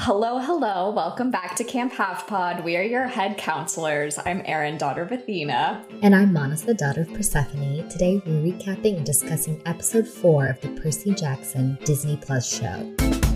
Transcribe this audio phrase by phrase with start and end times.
[0.00, 0.90] Hello, hello.
[0.90, 2.62] Welcome back to Camp Half Pod.
[2.62, 4.16] We are your head counselors.
[4.24, 5.84] I'm Erin, daughter of Athena.
[6.02, 7.88] And I'm Manas, the daughter of Persephone.
[7.88, 13.27] Today we're recapping and discussing episode 4 of the Percy Jackson Disney Plus show.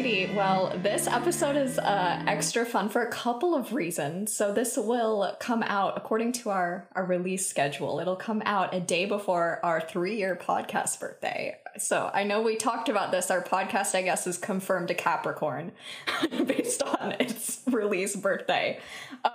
[0.00, 4.34] Alrighty, well, this episode is uh, extra fun for a couple of reasons.
[4.34, 8.00] So this will come out according to our our release schedule.
[8.00, 11.58] It'll come out a day before our three year podcast birthday.
[11.76, 13.30] So I know we talked about this.
[13.30, 15.72] Our podcast, I guess, is confirmed a Capricorn
[16.46, 18.80] based on its release birthday.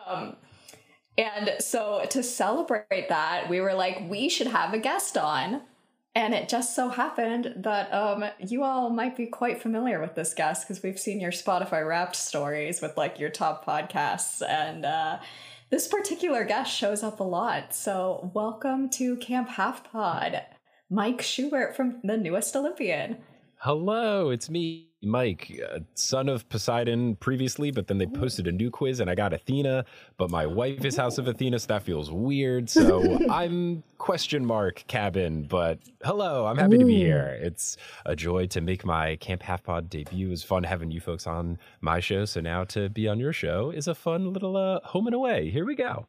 [0.08, 0.36] Um,
[1.16, 5.62] and so to celebrate that, we were like, we should have a guest on
[6.16, 10.34] and it just so happened that um, you all might be quite familiar with this
[10.34, 15.20] guest because we've seen your Spotify Wrapped stories with like your top podcasts, and uh,
[15.70, 17.76] this particular guest shows up a lot.
[17.76, 20.42] So, welcome to Camp Half Pod,
[20.90, 23.18] Mike Schubert from the newest Olympian.
[23.58, 28.72] Hello, it's me, Mike, uh, son of Poseidon previously, but then they posted a new
[28.72, 29.86] quiz and I got Athena,
[30.18, 32.70] but my wife is House of Athena, so that feels weird.
[32.70, 36.80] So I'm question mark cabin, but hello, I'm happy Ooh.
[36.80, 37.40] to be here.
[37.42, 40.28] It's a joy to make my Camp Half Pod debut.
[40.28, 43.34] It was fun having you folks on my show, so now to be on your
[43.34, 45.50] show is a fun little uh, home and away.
[45.50, 46.08] Here we go.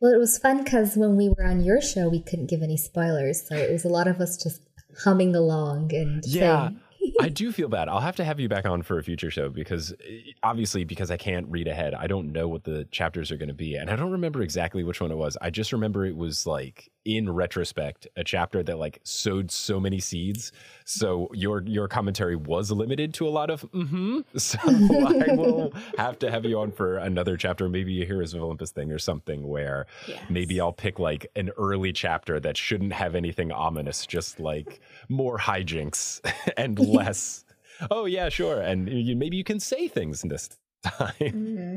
[0.00, 2.76] Well, it was fun because when we were on your show, we couldn't give any
[2.76, 4.62] spoilers, so it was a lot of us just
[5.04, 6.70] humming along and yeah.
[7.20, 7.88] I do feel bad.
[7.88, 9.94] I'll have to have you back on for a future show because
[10.42, 13.54] obviously because I can't read ahead, I don't know what the chapters are going to
[13.54, 15.36] be and I don't remember exactly which one it was.
[15.40, 20.00] I just remember it was like in retrospect a chapter that like sowed so many
[20.00, 20.52] seeds.
[20.84, 24.20] So your your commentary was limited to a lot of mm-hmm.
[24.36, 28.42] So I will have to have you on for another chapter, maybe a Heroes of
[28.42, 30.20] Olympus thing or something where yes.
[30.28, 35.38] maybe I'll pick like an early chapter that shouldn't have anything ominous, just like more
[35.38, 36.20] hijinks
[36.56, 37.44] and less.
[37.90, 40.48] oh yeah, sure, and you, maybe you can say things this
[40.82, 41.12] time.
[41.20, 41.76] Mm-hmm.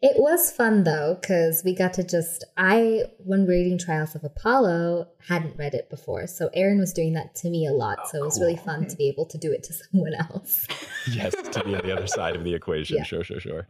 [0.00, 5.08] It was fun though, because we got to just, I, when reading Trials of Apollo,
[5.26, 6.26] hadn't read it before.
[6.28, 7.98] So Erin was doing that to me a lot.
[8.00, 8.46] Oh, so it was cool.
[8.46, 10.66] really fun to be able to do it to someone else.
[11.10, 12.98] yes, to be on the other side of the equation.
[12.98, 13.02] Yeah.
[13.02, 13.66] Sure, sure, sure.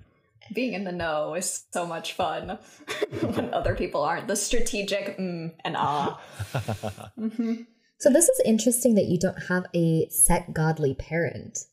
[0.55, 2.59] Being in the know is so much fun
[3.21, 4.29] when other people aren't.
[4.29, 6.21] The strategic mm and ah.
[7.19, 7.63] mm-hmm.
[7.99, 11.65] So this is interesting that you don't have a set godly parent.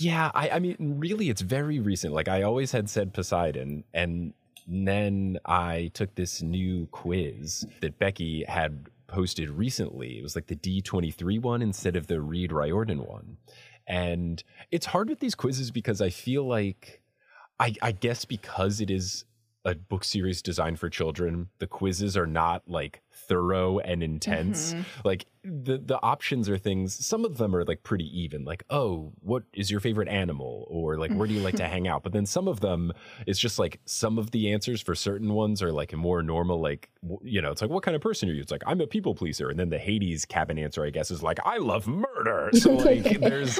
[0.00, 2.14] Yeah, I, I mean, really, it's very recent.
[2.14, 4.32] Like I always had said Poseidon, and
[4.66, 10.18] then I took this new quiz that Becky had posted recently.
[10.18, 13.36] It was like the D23 one instead of the Read Riordan one.
[13.86, 17.02] And it's hard with these quizzes because I feel like,
[17.58, 19.26] I, I guess because it is
[19.66, 24.72] a book series designed for children, the quizzes are not like thorough and intense.
[24.72, 24.82] Mm-hmm.
[25.04, 27.06] Like the the options are things.
[27.06, 28.44] Some of them are like pretty even.
[28.44, 31.86] Like, oh, what is your favorite animal, or like where do you like to hang
[31.86, 32.02] out?
[32.02, 32.92] But then some of them,
[33.26, 36.60] it's just like some of the answers for certain ones are like more normal.
[36.60, 36.90] Like
[37.22, 38.42] you know, it's like what kind of person are you?
[38.42, 41.22] It's like I'm a people pleaser, and then the Hades cabin answer, I guess, is
[41.22, 42.50] like I love murder.
[42.60, 43.58] So like there's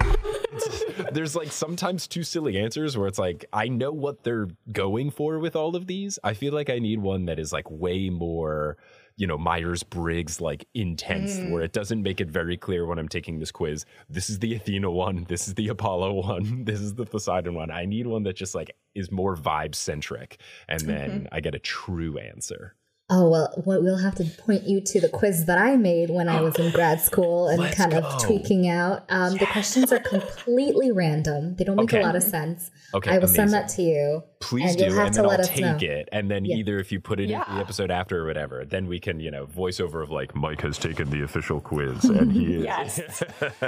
[1.12, 5.38] there's like sometimes two silly answers where it's like I know what they're going for
[5.38, 6.19] with all of these.
[6.25, 8.76] I feel like I need one that is like way more
[9.20, 11.50] you know Myers Briggs like intense, mm.
[11.50, 13.84] where it doesn't make it very clear when I'm taking this quiz.
[14.08, 15.26] This is the Athena one.
[15.28, 16.64] This is the Apollo one.
[16.64, 17.70] This is the Poseidon one.
[17.70, 21.26] I need one that just like is more vibe centric, and then mm-hmm.
[21.32, 22.74] I get a true answer.
[23.12, 26.41] Oh, well, we'll have to point you to the quiz that I made when I
[26.41, 27.98] was in grad school and Let's kind go.
[27.98, 29.04] of tweaking out.
[29.09, 29.41] Um, yes.
[29.41, 31.57] The questions are completely random.
[31.57, 32.03] They don't make okay.
[32.03, 32.71] a lot of sense.
[32.95, 33.10] Okay.
[33.10, 33.34] I will amazing.
[33.34, 34.22] send that to you.
[34.39, 34.84] Please do.
[34.84, 35.78] and then I'll take know.
[35.80, 36.09] it.
[36.12, 36.57] And then yeah.
[36.57, 37.48] either if you put it yeah.
[37.48, 40.60] in the episode after or whatever, then we can, you know, voiceover of like, Mike
[40.60, 42.65] has taken the official quiz and he is.
[42.65, 43.22] yes.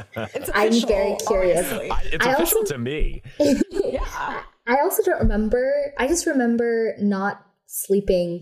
[0.54, 1.72] I'm very curious.
[1.72, 3.22] I, it's I official also, to me.
[3.40, 4.42] yeah.
[4.68, 5.92] I also don't remember.
[5.98, 8.40] I just remember not sleeping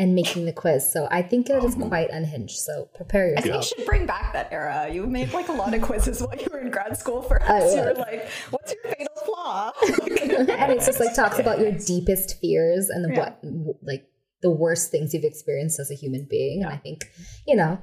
[0.00, 0.90] and making the quiz.
[0.90, 2.56] So I think it is quite unhinged.
[2.56, 3.38] So prepare yourself.
[3.38, 4.88] I think you should bring back that era.
[4.90, 7.74] You made like a lot of quizzes while you were in grad school for us.
[7.74, 9.72] You were like, what's your fatal flaw?
[9.82, 13.18] and it's just like talks about your deepest fears and yeah.
[13.18, 13.40] what
[13.82, 14.08] like
[14.40, 16.60] the worst things you've experienced as a human being.
[16.60, 16.68] Yeah.
[16.68, 17.04] And I think,
[17.46, 17.78] you know,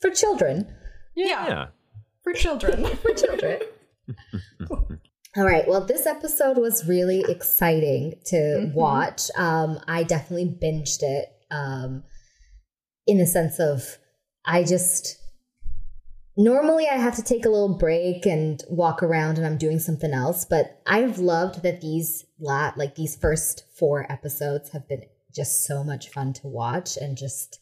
[0.00, 0.72] for children.
[1.16, 1.48] Yeah.
[1.48, 1.66] yeah.
[2.22, 2.86] For children.
[3.02, 3.58] for children.
[4.70, 5.66] All right.
[5.66, 8.72] Well, this episode was really exciting to mm-hmm.
[8.72, 9.30] watch.
[9.36, 12.02] Um, I definitely binged it um,
[13.06, 13.98] in the sense of
[14.44, 15.18] I just
[16.36, 20.12] normally I have to take a little break and walk around and I'm doing something
[20.12, 25.02] else, but I've loved that these la- like these first four episodes have been
[25.34, 27.60] just so much fun to watch and just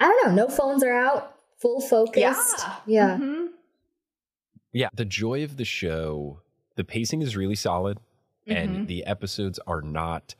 [0.00, 2.16] I don't know, no phones are out, full focused.
[2.18, 2.76] Yeah.
[2.86, 3.16] Yeah.
[3.16, 3.46] Mm-hmm.
[4.72, 6.40] Yeah, the joy of the show,
[6.74, 7.98] the pacing is really solid
[8.46, 8.56] mm-hmm.
[8.56, 10.34] and the episodes are not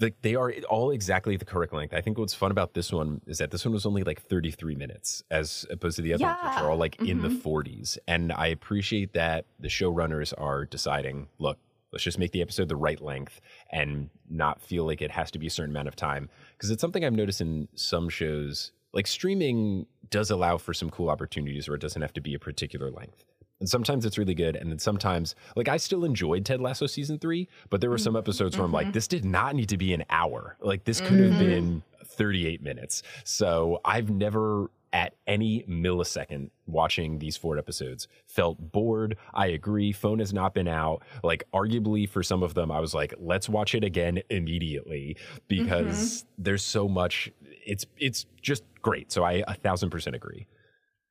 [0.00, 1.94] like they are all exactly the correct length.
[1.94, 4.74] I think what's fun about this one is that this one was only like 33
[4.74, 6.34] minutes as opposed to the other yeah.
[6.34, 7.06] ones, which are all like mm-hmm.
[7.10, 7.80] in the 40s.
[7.80, 7.98] Mm-hmm.
[8.08, 11.58] And I appreciate that the showrunners are deciding, look,
[11.92, 15.38] let's just make the episode the right length and not feel like it has to
[15.38, 16.28] be a certain amount of time.
[16.56, 21.08] Because it's something I've noticed in some shows, like streaming does allow for some cool
[21.08, 23.24] opportunities where it doesn't have to be a particular length.
[23.64, 24.56] And sometimes it's really good.
[24.56, 28.14] And then sometimes, like, I still enjoyed Ted Lasso season three, but there were some
[28.14, 28.92] episodes where I'm like, mm-hmm.
[28.92, 30.58] this did not need to be an hour.
[30.60, 31.38] Like, this could have mm-hmm.
[31.38, 33.02] been 38 minutes.
[33.24, 40.20] So I've never at any millisecond watching these four episodes felt bored i agree phone
[40.20, 43.74] has not been out like arguably for some of them i was like let's watch
[43.74, 45.16] it again immediately
[45.48, 46.42] because mm-hmm.
[46.44, 47.28] there's so much
[47.66, 50.46] it's it's just great so i a thousand percent agree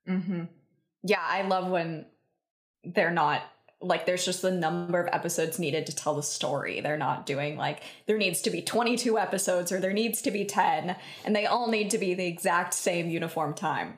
[0.08, 0.44] mm-hmm.
[1.04, 2.06] yeah i love when
[2.84, 3.44] they're not
[3.84, 6.80] like there's just the number of episodes needed to tell the story.
[6.80, 10.46] They're not doing like there needs to be 22 episodes or there needs to be
[10.46, 10.96] 10
[11.26, 13.98] and they all need to be the exact same uniform time.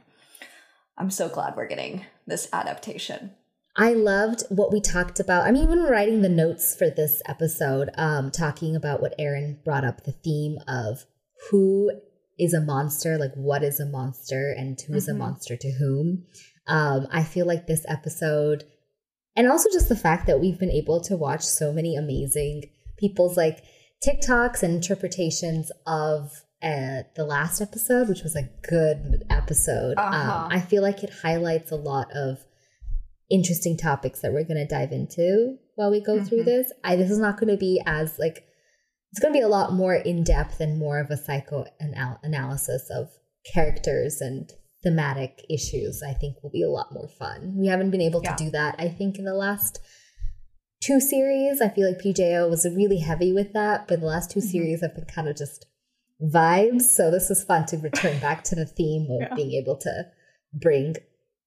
[0.97, 3.31] I'm so glad we're getting this adaptation.
[3.77, 5.45] I loved what we talked about.
[5.45, 9.83] I mean, when writing the notes for this episode, um, talking about what Erin brought
[9.83, 11.05] up, the theme of
[11.49, 11.91] who
[12.39, 15.21] is a monster, like what is a monster and who is mm-hmm.
[15.21, 16.23] a monster to whom.
[16.67, 18.63] Um, I feel like this episode
[19.35, 22.63] and also just the fact that we've been able to watch so many amazing
[22.97, 23.63] people's like
[24.05, 26.31] TikToks and interpretations of
[26.63, 29.97] uh, the last episode, which was a good episode.
[29.97, 30.45] Um, uh-huh.
[30.45, 32.39] Um, I feel like it highlights a lot of
[33.29, 36.25] interesting topics that we're going to dive into while we go mm-hmm.
[36.25, 36.71] through this.
[36.83, 38.45] I this is not going to be as like
[39.11, 41.65] it's going to be a lot more in depth and more of a psycho
[42.23, 43.09] analysis of
[43.53, 44.51] characters and
[44.85, 47.55] thematic issues, I think will be a lot more fun.
[47.57, 49.79] We haven't been able to do that, I think, in the last
[50.79, 51.59] two series.
[51.59, 54.47] I feel like PJO was really heavy with that, but the last 2 mm-hmm.
[54.47, 55.65] series have been kind of just
[56.21, 56.83] vibes.
[56.83, 59.35] So this is fun to return back to the theme of yeah.
[59.35, 60.05] being able to
[60.53, 60.95] bring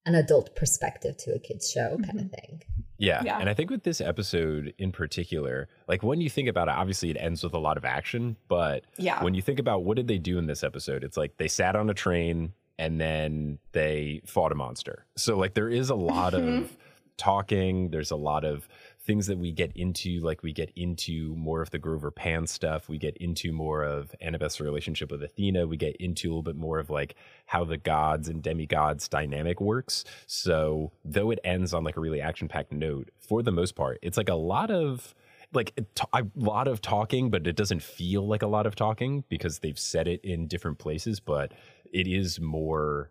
[0.05, 2.19] an adult perspective to a kids show kind mm-hmm.
[2.19, 2.62] of thing.
[2.99, 3.23] Yeah.
[3.25, 3.38] yeah.
[3.38, 7.11] And I think with this episode in particular, like when you think about it, obviously
[7.11, 9.23] it ends with a lot of action, but yeah.
[9.23, 11.76] when you think about what did they do in this episode, it's like they sat
[11.76, 15.04] on a train, and then they fought a monster.
[15.16, 16.75] So like there is a lot of mm-hmm.
[17.16, 18.69] talking, there's a lot of
[19.08, 22.90] things that we get into, like we get into more of the Grover Pan stuff.
[22.90, 25.66] We get into more of Annabeth's relationship with Athena.
[25.66, 27.16] We get into a little bit more of like
[27.46, 30.04] how the gods and demigods dynamic works.
[30.26, 33.98] So though it ends on like a really action packed note, for the most part,
[34.02, 35.14] it's like a lot of
[35.52, 35.72] like
[36.12, 39.78] a lot of talking, but it doesn't feel like a lot of talking because they've
[39.78, 41.20] said it in different places.
[41.20, 41.52] But
[41.92, 43.11] it is more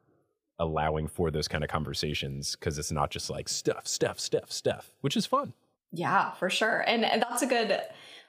[0.60, 4.94] allowing for those kind of conversations because it's not just like stuff, stuff, stuff, stuff,
[5.02, 5.54] which is fun.
[5.92, 6.84] Yeah, for sure.
[6.88, 7.80] And, and that's a good,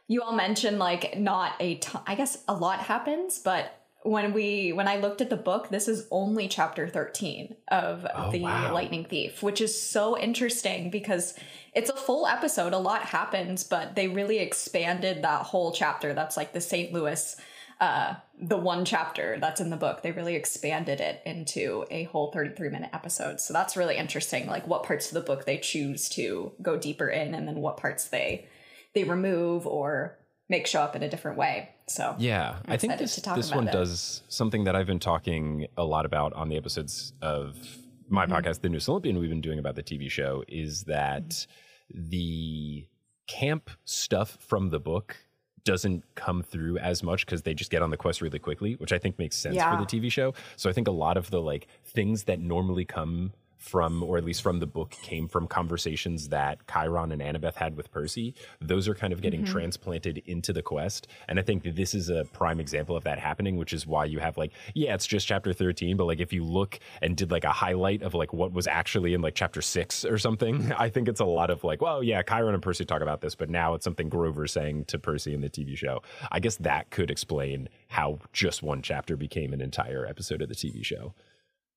[0.06, 4.72] you all mentioned like not a ton, I guess a lot happens, but when we
[4.72, 8.72] when I looked at the book, this is only chapter 13 of oh, the wow.
[8.72, 11.34] Lightning Thief, which is so interesting because
[11.74, 12.72] it's a full episode.
[12.72, 16.14] A lot happens, but they really expanded that whole chapter.
[16.14, 16.92] That's like the St.
[16.92, 17.36] Louis
[17.80, 22.32] uh, the one chapter that's in the book, they really expanded it into a whole
[22.32, 23.40] 33 minute episode.
[23.40, 27.08] So that's really interesting, like what parts of the book they choose to go deeper
[27.08, 28.46] in and then what parts they
[28.94, 30.18] they remove or
[30.48, 31.70] make show up in a different way.
[31.86, 33.72] So yeah, i think this this one it.
[33.72, 37.56] does something that I've been talking a lot about on the episodes of
[38.08, 38.34] my mm-hmm.
[38.34, 42.08] podcast, The New Olympian, we've been doing about the TV show, is that mm-hmm.
[42.08, 42.88] the
[43.26, 45.16] camp stuff from the book
[45.68, 48.90] doesn't come through as much because they just get on the quest really quickly, which
[48.90, 49.70] I think makes sense yeah.
[49.70, 50.32] for the TV show.
[50.56, 54.24] So I think a lot of the like things that normally come from, or at
[54.24, 58.34] least from the book, came from conversations that Chiron and Annabeth had with Percy.
[58.60, 59.52] Those are kind of getting mm-hmm.
[59.52, 61.08] transplanted into the quest.
[61.28, 64.20] And I think this is a prime example of that happening, which is why you
[64.20, 67.44] have like, yeah, it's just chapter 13, but like if you look and did like
[67.44, 71.08] a highlight of like what was actually in like chapter six or something, I think
[71.08, 73.74] it's a lot of like, well, yeah, Chiron and Percy talk about this, but now
[73.74, 76.02] it's something Grover saying to Percy in the TV show.
[76.30, 80.54] I guess that could explain how just one chapter became an entire episode of the
[80.54, 81.14] TV show.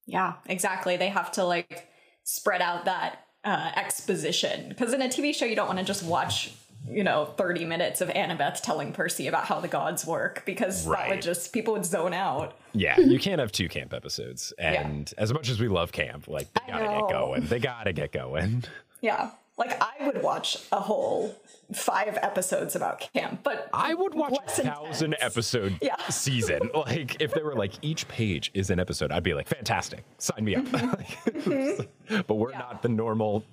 [0.06, 0.98] Yeah, exactly.
[0.98, 1.90] They have to like
[2.24, 6.04] spread out that uh, exposition because in a TV show you don't want to just
[6.04, 6.54] watch
[6.88, 11.00] you know 30 minutes of Annabeth telling Percy about how the gods work because right.
[11.04, 12.58] that would just people would zone out.
[12.74, 14.54] Yeah, you can't have two camp episodes.
[14.58, 15.24] And yeah.
[15.24, 17.46] as much as we love camp, like they gotta get going.
[17.48, 18.64] They gotta get going.
[19.02, 19.32] Yeah.
[19.62, 21.36] Like I would watch a whole
[21.72, 25.96] five episodes about camp, but I would watch a thousand episode yeah.
[26.10, 26.72] season.
[26.82, 30.44] Like if there were like each page is an episode, I'd be like, fantastic, sign
[30.44, 30.66] me up.
[30.66, 31.84] Mm-hmm.
[32.28, 32.58] but we're yeah.
[32.58, 33.44] not the normal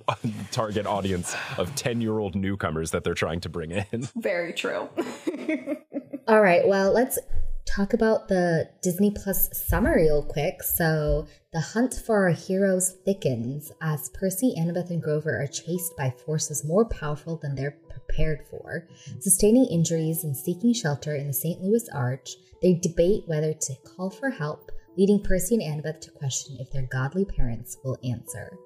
[0.51, 4.09] target audience of ten year old newcomers that they're trying to bring in.
[4.17, 4.89] Very true.
[6.27, 7.19] All right, well let's
[7.69, 10.63] talk about the Disney Plus summer real quick.
[10.63, 16.11] So, the hunt for our heroes thickens as Percy, Annabeth, and Grover are chased by
[16.25, 18.87] forces more powerful than they're prepared for.
[19.21, 21.61] Sustaining injuries and seeking shelter in the St.
[21.63, 26.57] Louis Arch, they debate whether to call for help, leading Percy and Annabeth to question
[26.61, 28.57] if their godly parents will answer.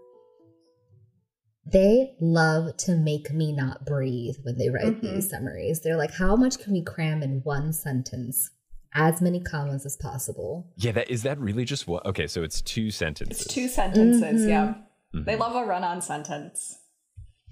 [1.64, 5.14] They love to make me not breathe when they write mm-hmm.
[5.14, 5.80] these summaries.
[5.80, 8.50] They're like, how much can we cram in one sentence?
[8.94, 10.66] As many commas as possible.
[10.76, 12.04] Yeah, that is that really just what?
[12.06, 13.46] Okay, so it's two sentences.
[13.46, 14.40] It's two sentences.
[14.42, 14.48] Mm-hmm.
[14.48, 14.74] Yeah,
[15.14, 15.24] mm-hmm.
[15.24, 16.78] they love a run-on sentence.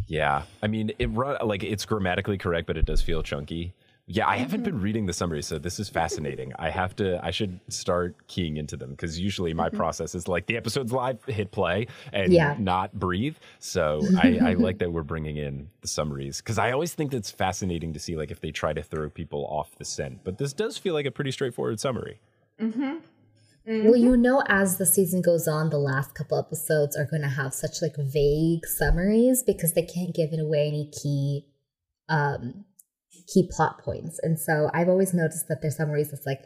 [0.06, 3.74] Yeah, I mean, it run like it's grammatically correct, but it does feel chunky.
[4.12, 4.82] Yeah, I haven't been mm-hmm.
[4.82, 6.52] reading the summaries, so this is fascinating.
[6.58, 9.76] I have to, I should start keying into them because usually my mm-hmm.
[9.76, 12.56] process is like the episode's live, hit play, and yeah.
[12.58, 13.36] not breathe.
[13.60, 17.30] So I, I, like that we're bringing in the summaries because I always think that's
[17.30, 20.24] fascinating to see like if they try to throw people off the scent.
[20.24, 22.18] But this does feel like a pretty straightforward summary.
[22.60, 22.82] Mm-hmm.
[22.82, 23.84] Mm-hmm.
[23.84, 27.28] Well, you know, as the season goes on, the last couple episodes are going to
[27.28, 31.46] have such like vague summaries because they can't give it away any key
[32.08, 32.64] um
[33.32, 34.18] key plot points.
[34.22, 36.40] And so I've always noticed that there's summaries that's like,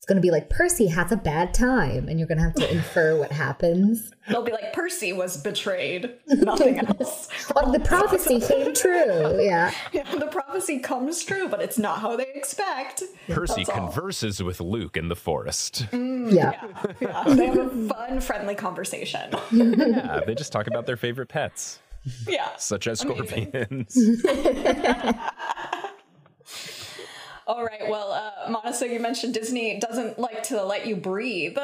[0.00, 2.54] it's going to be like Percy has a bad time, and you're going to have
[2.54, 4.10] to infer what happens.
[4.28, 7.28] They'll be like Percy was betrayed, nothing else.
[7.54, 9.42] well, the prophecy came true.
[9.42, 9.70] Yeah.
[9.92, 10.04] yeah.
[10.20, 13.02] The prophecy comes true, but it's not how they expect.
[13.28, 15.86] Percy converses with Luke in the forest.
[15.92, 16.52] Mm, yeah.
[17.00, 17.24] yeah.
[17.26, 17.34] yeah.
[17.34, 19.30] They have a fun, friendly conversation.
[19.50, 20.20] yeah.
[20.26, 21.78] They just talk about their favorite pets.
[22.26, 22.48] Yeah.
[22.56, 23.94] Such as scorpions.
[27.50, 27.88] All right.
[27.88, 31.58] Well, uh, so you mentioned Disney doesn't like to let you breathe.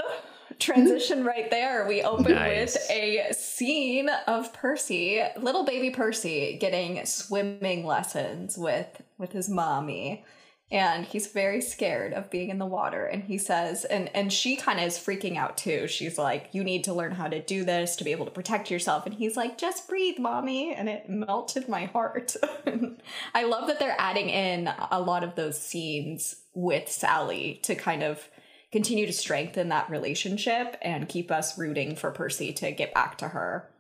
[0.59, 1.87] Transition right there.
[1.87, 2.75] We open nice.
[2.75, 10.25] with a scene of Percy, little baby Percy, getting swimming lessons with with his mommy
[10.71, 14.57] and he's very scared of being in the water and he says and and she
[14.57, 15.87] kind of is freaking out too.
[15.87, 18.71] She's like you need to learn how to do this to be able to protect
[18.71, 19.07] yourself.
[19.07, 22.35] And he's like just breathe mommy and it melted my heart.
[23.35, 28.03] I love that they're adding in a lot of those scenes with sally to kind
[28.03, 28.29] of
[28.73, 33.29] continue to strengthen that relationship and keep us rooting for percy to get back to
[33.29, 33.71] her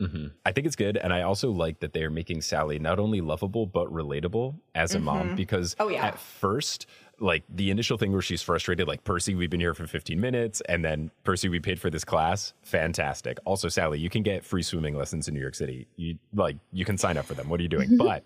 [0.00, 0.26] Mm-hmm.
[0.44, 0.96] I think it's good.
[0.96, 4.94] And I also like that they are making Sally not only lovable, but relatable as
[4.94, 5.04] a mm-hmm.
[5.04, 6.06] mom because oh, yeah.
[6.06, 6.86] at first,
[7.20, 10.60] like the initial thing where she's frustrated, like Percy, we've been here for 15 minutes,
[10.62, 12.54] and then Percy, we paid for this class.
[12.62, 13.38] Fantastic.
[13.44, 15.86] Also, Sally, you can get free swimming lessons in New York City.
[15.96, 17.48] You like you can sign up for them.
[17.48, 17.96] What are you doing?
[17.98, 18.24] but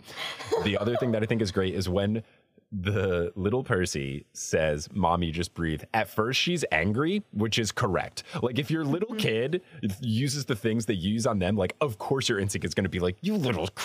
[0.64, 2.22] the other thing that I think is great is when
[2.70, 5.82] the little Percy says, Mommy, just breathe.
[5.94, 8.24] At first, she's angry, which is correct.
[8.42, 9.18] Like, if your little mm-hmm.
[9.18, 9.62] kid
[10.00, 12.90] uses the things they use on them, like, of course your instinct is going to
[12.90, 13.68] be like, You little.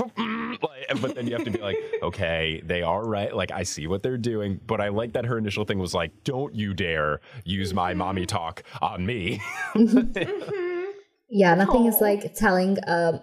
[0.62, 3.36] Like, but then you have to be like, Okay, they are right.
[3.36, 4.60] Like, I see what they're doing.
[4.66, 8.25] But I like that her initial thing was like, Don't you dare use my mommy
[8.25, 9.42] talk on me.
[11.30, 11.88] yeah, nothing Aww.
[11.88, 12.80] is like telling.
[12.80, 13.20] Uh,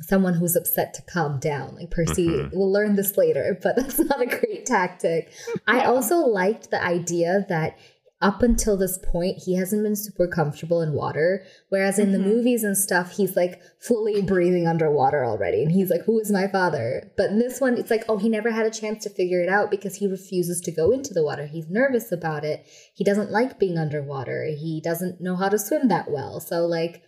[0.00, 1.74] someone who's upset to calm down.
[1.76, 2.56] Like Percy mm-hmm.
[2.56, 5.32] will learn this later, but that's not a great tactic.
[5.66, 7.78] I also liked the idea that
[8.22, 11.42] up until this point, he hasn't been super comfortable in water.
[11.70, 12.22] Whereas in mm-hmm.
[12.22, 15.62] the movies and stuff, he's like fully breathing underwater already.
[15.62, 17.10] And he's like, Who is my father?
[17.16, 19.48] But in this one, it's like, Oh, he never had a chance to figure it
[19.48, 21.46] out because he refuses to go into the water.
[21.46, 22.66] He's nervous about it.
[22.94, 24.44] He doesn't like being underwater.
[24.44, 26.40] He doesn't know how to swim that well.
[26.40, 27.02] So, like,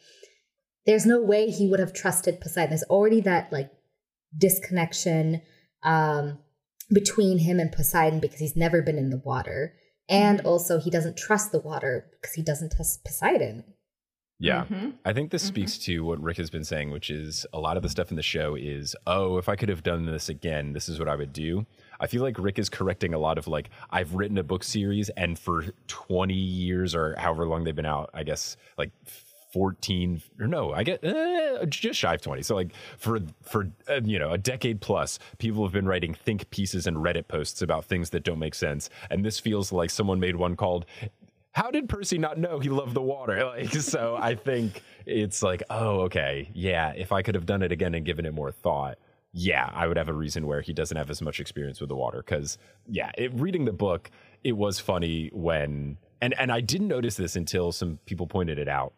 [0.86, 2.70] there's no way he would have trusted Poseidon.
[2.70, 3.70] There's already that like
[4.36, 5.42] disconnection
[5.82, 6.38] um,
[6.92, 9.74] between him and Poseidon because he's never been in the water.
[10.08, 10.48] And mm-hmm.
[10.48, 13.64] also, he doesn't trust the water because he doesn't trust Poseidon.
[14.38, 14.64] Yeah.
[14.64, 14.90] Mm-hmm.
[15.04, 15.54] I think this mm-hmm.
[15.54, 18.16] speaks to what Rick has been saying, which is a lot of the stuff in
[18.16, 21.14] the show is, oh, if I could have done this again, this is what I
[21.14, 21.64] would do.
[22.00, 25.10] I feel like Rick is correcting a lot of like, I've written a book series
[25.10, 28.90] and for 20 years or however long they've been out, I guess like
[29.52, 34.00] 14 or no i get uh, just shy of 20 so like for for uh,
[34.02, 37.85] you know a decade plus people have been writing think pieces and reddit posts about
[37.85, 38.90] things that don't make sense.
[39.11, 40.87] And this feels like someone made one called
[41.52, 43.44] how did percy not know he loved the water?
[43.52, 47.73] Like so i think it's like oh okay yeah if i could have done it
[47.73, 48.99] again and given it more thought
[49.32, 51.97] yeah i would have a reason where he doesn't have as much experience with the
[51.97, 52.23] water.
[52.25, 54.11] Because yeah it, reading the book
[54.44, 58.68] it was funny when and and i didn't notice this until some people pointed it
[58.68, 58.94] out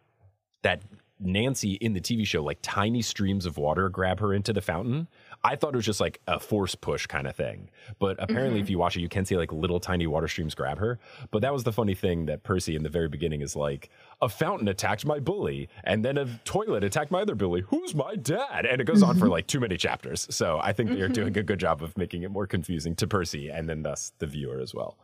[0.64, 0.82] that
[1.20, 5.06] Nancy in the TV show, like tiny streams of water grab her into the fountain.
[5.44, 7.70] I thought it was just like a force push kind of thing.
[7.98, 8.64] But apparently, mm-hmm.
[8.64, 10.98] if you watch it, you can see like little tiny water streams grab her.
[11.30, 13.90] But that was the funny thing that Percy in the very beginning is like,
[14.20, 17.60] a fountain attacked my bully, and then a toilet attacked my other bully.
[17.62, 18.66] Who's my dad?
[18.66, 19.32] And it goes on for mm-hmm.
[19.32, 20.26] like too many chapters.
[20.30, 21.38] So I think they're doing mm-hmm.
[21.40, 24.60] a good job of making it more confusing to Percy and then thus the viewer
[24.60, 24.98] as well.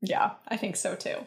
[0.00, 1.26] Yeah, I think so too.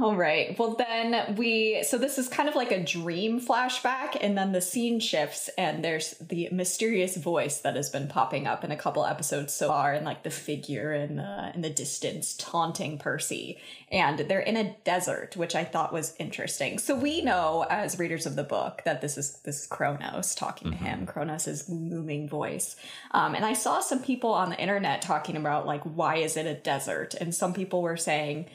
[0.00, 0.58] All right.
[0.58, 1.84] Well, then we.
[1.84, 5.84] So this is kind of like a dream flashback, and then the scene shifts, and
[5.84, 9.92] there's the mysterious voice that has been popping up in a couple episodes so far,
[9.92, 13.58] and like the figure in the in the distance taunting Percy,
[13.92, 16.78] and they're in a desert, which I thought was interesting.
[16.78, 20.72] So we know as readers of the book that this is this is Kronos talking
[20.72, 20.84] mm-hmm.
[20.84, 22.74] to him, Kronos's looming voice,
[23.12, 26.44] um, and I saw some people on the internet talking about like why is it
[26.46, 28.46] a desert, and some people were saying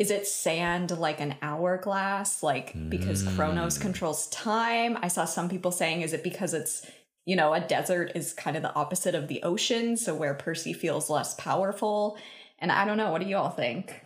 [0.00, 3.36] is it sand like an hourglass like because mm.
[3.36, 6.84] kronos controls time i saw some people saying is it because it's
[7.26, 10.72] you know a desert is kind of the opposite of the ocean so where percy
[10.72, 12.18] feels less powerful
[12.58, 14.02] and i don't know what do you all think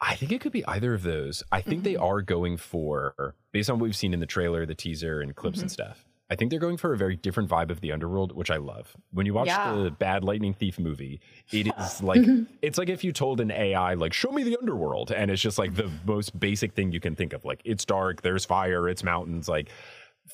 [0.00, 1.42] I think it could be either of those.
[1.50, 1.84] I think mm-hmm.
[1.84, 5.34] they are going for, based on what we've seen in the trailer, the teaser, and
[5.34, 5.64] clips mm-hmm.
[5.64, 6.04] and stuff.
[6.30, 8.96] I think they're going for a very different vibe of the underworld, which I love.
[9.12, 9.74] When you watch yeah.
[9.74, 11.20] the Bad Lightning Thief movie,
[11.52, 12.22] it is like
[12.62, 15.58] it's like if you told an AI like show me the underworld and it's just
[15.58, 17.44] like the most basic thing you can think of.
[17.44, 19.68] Like it's dark, there's fire, it's mountains, like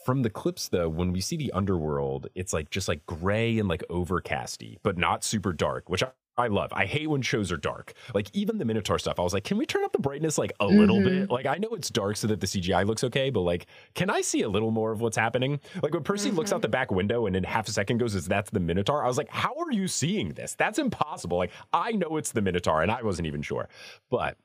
[0.05, 3.69] from the clips though when we see the underworld it's like just like gray and
[3.69, 6.73] like overcasty but not super dark which I, I love.
[6.73, 7.93] I hate when shows are dark.
[8.15, 10.53] Like even the Minotaur stuff, I was like, can we turn up the brightness like
[10.61, 10.79] a mm-hmm.
[10.79, 11.31] little bit?
[11.31, 14.21] Like I know it's dark so that the CGI looks okay, but like, can I
[14.21, 15.61] see a little more of what's happening?
[15.83, 16.39] Like when Percy mm-hmm.
[16.39, 16.63] looks out mm-hmm.
[16.63, 19.19] the back window and in half a second goes, "Is that's the Minotaur?" I was
[19.19, 20.55] like, how are you seeing this?
[20.55, 21.37] That's impossible.
[21.37, 23.69] Like I know it's the Minotaur, and I wasn't even sure,
[24.09, 24.37] but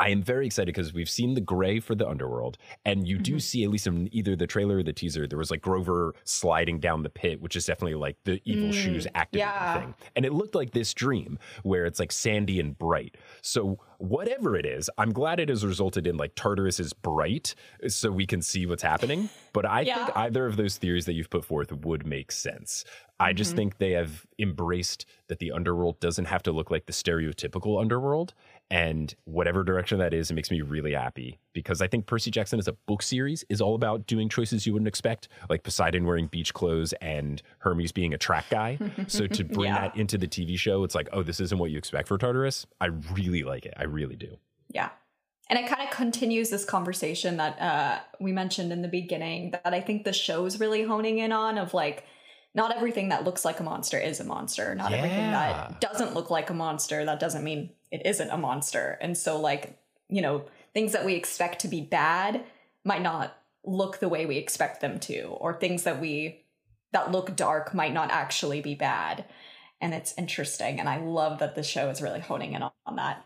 [0.00, 3.32] I am very excited because we've seen the gray for the underworld, and you do
[3.32, 3.38] mm-hmm.
[3.38, 6.80] see at least in either the trailer or the teaser, there was like Grover sliding
[6.80, 9.80] down the pit, which is definitely like the evil mm, shoes activating yeah.
[9.80, 13.18] thing, and it looked like this dream where it's like sandy and bright.
[13.42, 17.54] So whatever it is, I'm glad it has resulted in like Tartarus is bright,
[17.86, 19.28] so we can see what's happening.
[19.52, 20.06] But I yeah.
[20.06, 22.84] think either of those theories that you've put forth would make sense.
[23.20, 23.56] I just mm-hmm.
[23.58, 28.32] think they have embraced that the underworld doesn't have to look like the stereotypical underworld
[28.70, 32.58] and whatever direction that is, it makes me really happy because I think Percy Jackson
[32.58, 36.28] as a book series is all about doing choices you wouldn't expect, like Poseidon wearing
[36.28, 38.78] beach clothes and Hermes being a track guy.
[39.08, 39.80] so to bring yeah.
[39.88, 42.66] that into the TV show, it's like, oh, this isn't what you expect for Tartarus.
[42.80, 43.74] I really like it.
[43.76, 44.36] I really do.
[44.68, 44.90] Yeah.
[45.48, 49.74] And it kind of continues this conversation that uh, we mentioned in the beginning that
[49.74, 52.04] I think the show's really honing in on of like,
[52.54, 54.74] not everything that looks like a monster is a monster.
[54.74, 54.96] Not yeah.
[54.98, 58.98] everything that doesn't look like a monster, that doesn't mean it isn't a monster.
[59.00, 62.44] And so, like, you know, things that we expect to be bad
[62.84, 66.44] might not look the way we expect them to, or things that we
[66.92, 69.24] that look dark might not actually be bad.
[69.80, 70.80] And it's interesting.
[70.80, 73.24] And I love that the show is really honing in on, on that.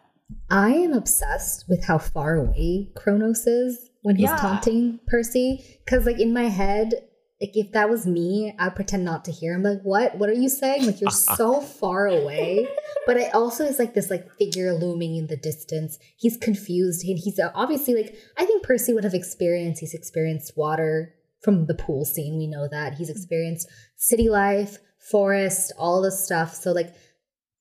[0.51, 4.37] I am obsessed with how far away Kronos is when he's yeah.
[4.37, 5.65] taunting Percy.
[5.85, 6.93] Because, like, in my head,
[7.41, 9.55] like if that was me, I'd pretend not to hear.
[9.55, 10.17] I'm like, what?
[10.19, 10.87] What are you saying?
[10.87, 12.69] Like you're so far away.
[13.07, 15.99] But it also is like this like figure looming in the distance.
[16.17, 19.81] He's confused and he's uh, obviously like I think Percy would have experienced.
[19.81, 22.39] He's experienced water from the pool scene.
[22.39, 23.17] We know that he's mm.
[23.17, 24.79] experienced city life,
[25.11, 26.55] forest, all this stuff.
[26.55, 26.95] So like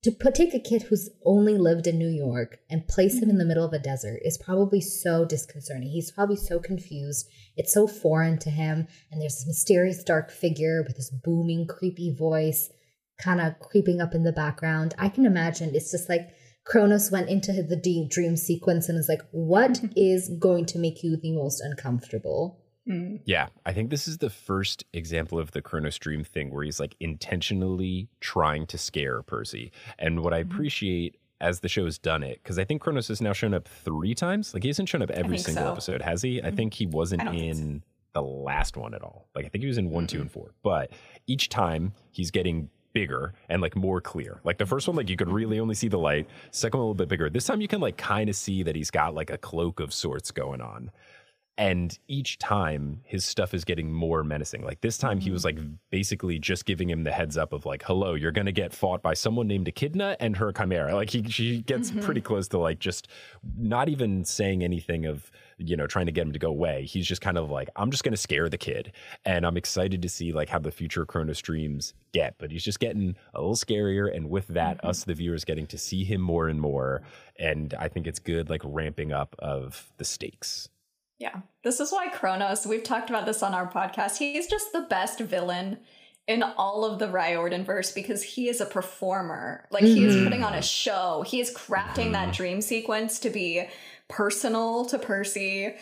[0.04, 3.38] to put take a kid who's only lived in New York and place him in
[3.38, 3.50] the mm-hmm.
[3.50, 5.90] middle of a desert is probably so disconcerting.
[5.90, 7.28] He's probably so confused.
[7.56, 8.88] It's so foreign to him.
[9.12, 12.70] And there's this mysterious dark figure with this booming, creepy voice
[13.22, 14.94] kind of creeping up in the background.
[14.98, 16.30] I can imagine it's just like
[16.66, 19.88] Kronos went into the dream sequence and is like, what mm-hmm.
[19.96, 22.63] is going to make you the most uncomfortable?
[22.88, 23.22] Mm.
[23.26, 26.80] Yeah, I think this is the first example of the Kronos Dream thing where he's
[26.80, 29.72] like intentionally trying to scare Percy.
[29.98, 30.52] And what I mm-hmm.
[30.52, 34.16] appreciate as the show's done it, because I think Kronos has now shown up three
[34.16, 34.54] times.
[34.54, 35.72] Like he hasn't shown up every single so.
[35.72, 36.38] episode, has he?
[36.38, 36.48] Mm-hmm.
[36.48, 37.82] I think he wasn't in so.
[38.14, 39.28] the last one at all.
[39.36, 40.18] Like I think he was in one, mm-hmm.
[40.18, 40.54] two, and four.
[40.62, 40.92] But
[41.28, 44.40] each time he's getting bigger and like more clear.
[44.44, 46.28] Like the first one, like you could really only see the light.
[46.52, 47.30] Second one a little bit bigger.
[47.30, 49.94] This time you can like kind of see that he's got like a cloak of
[49.94, 50.92] sorts going on
[51.58, 55.26] and each time his stuff is getting more menacing like this time mm-hmm.
[55.26, 55.60] he was mm-hmm.
[55.60, 59.04] like basically just giving him the heads up of like hello you're gonna get fought
[59.04, 62.00] by someone named echidna and her chimera like he she gets mm-hmm.
[62.00, 63.08] pretty close to like just
[63.56, 67.06] not even saying anything of you know trying to get him to go away he's
[67.06, 68.92] just kind of like i'm just gonna scare the kid
[69.26, 72.64] and i'm excited to see like how the future of Kronos dreams get but he's
[72.64, 74.88] just getting a little scarier and with that mm-hmm.
[74.88, 77.04] us the viewers getting to see him more and more
[77.38, 80.70] and i think it's good like ramping up of the stakes
[81.24, 81.40] yeah.
[81.64, 85.20] This is why Kronos, we've talked about this on our podcast, he's just the best
[85.22, 85.78] villain
[86.28, 89.66] in all of the Riordan verse because he is a performer.
[89.72, 89.96] Like mm-hmm.
[89.96, 90.26] he is mm-hmm.
[90.26, 91.24] putting on a show.
[91.26, 92.32] He is crafting that mm-hmm.
[92.32, 93.64] dream sequence to be
[94.10, 95.74] personal to Percy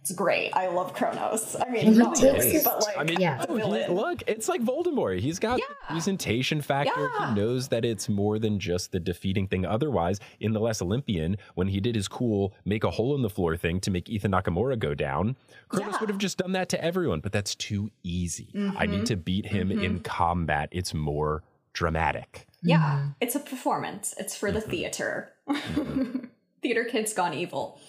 [0.00, 0.50] it's great.
[0.54, 1.56] I love Kronos.
[1.56, 3.44] I mean, not really, but like, I mean, yeah.
[3.48, 5.20] Oh, look, it's like Voldemort.
[5.20, 5.66] He's got yeah.
[5.68, 7.10] the presentation factor.
[7.18, 7.28] Yeah.
[7.28, 9.66] He knows that it's more than just the defeating thing.
[9.66, 13.28] Otherwise, in The Last Olympian, when he did his cool make a hole in the
[13.28, 15.36] floor thing to make Ethan Nakamura go down,
[15.68, 16.00] Kronos yeah.
[16.00, 18.48] would have just done that to everyone, but that's too easy.
[18.54, 18.78] Mm-hmm.
[18.78, 19.04] I need mm-hmm.
[19.04, 19.84] to beat him mm-hmm.
[19.84, 20.70] in combat.
[20.72, 21.42] It's more
[21.74, 22.46] dramatic.
[22.62, 23.08] Yeah, mm-hmm.
[23.20, 24.14] it's a performance.
[24.18, 24.70] It's for the mm-hmm.
[24.70, 25.32] theater.
[26.62, 27.80] Theater kids gone evil.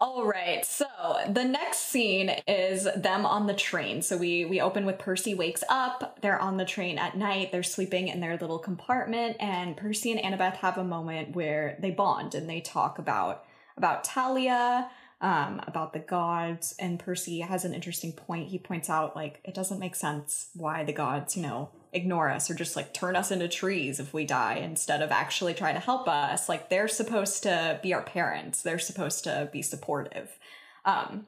[0.00, 0.64] All right.
[0.64, 0.86] So
[1.28, 4.02] the next scene is them on the train.
[4.02, 6.18] So we we open with Percy wakes up.
[6.22, 7.52] They're on the train at night.
[7.52, 11.90] They're sleeping in their little compartment, and Percy and Annabeth have a moment where they
[11.90, 13.44] bond and they talk about
[13.76, 14.88] about Thalia,
[15.20, 16.74] um, about the gods.
[16.78, 18.48] And Percy has an interesting point.
[18.48, 22.50] He points out like it doesn't make sense why the gods, you know, ignore us
[22.50, 25.80] or just like turn us into trees if we die instead of actually trying to
[25.80, 26.48] help us.
[26.48, 28.62] Like they're supposed to be our parents.
[28.62, 30.38] They're supposed to be supportive.
[30.84, 31.26] Um,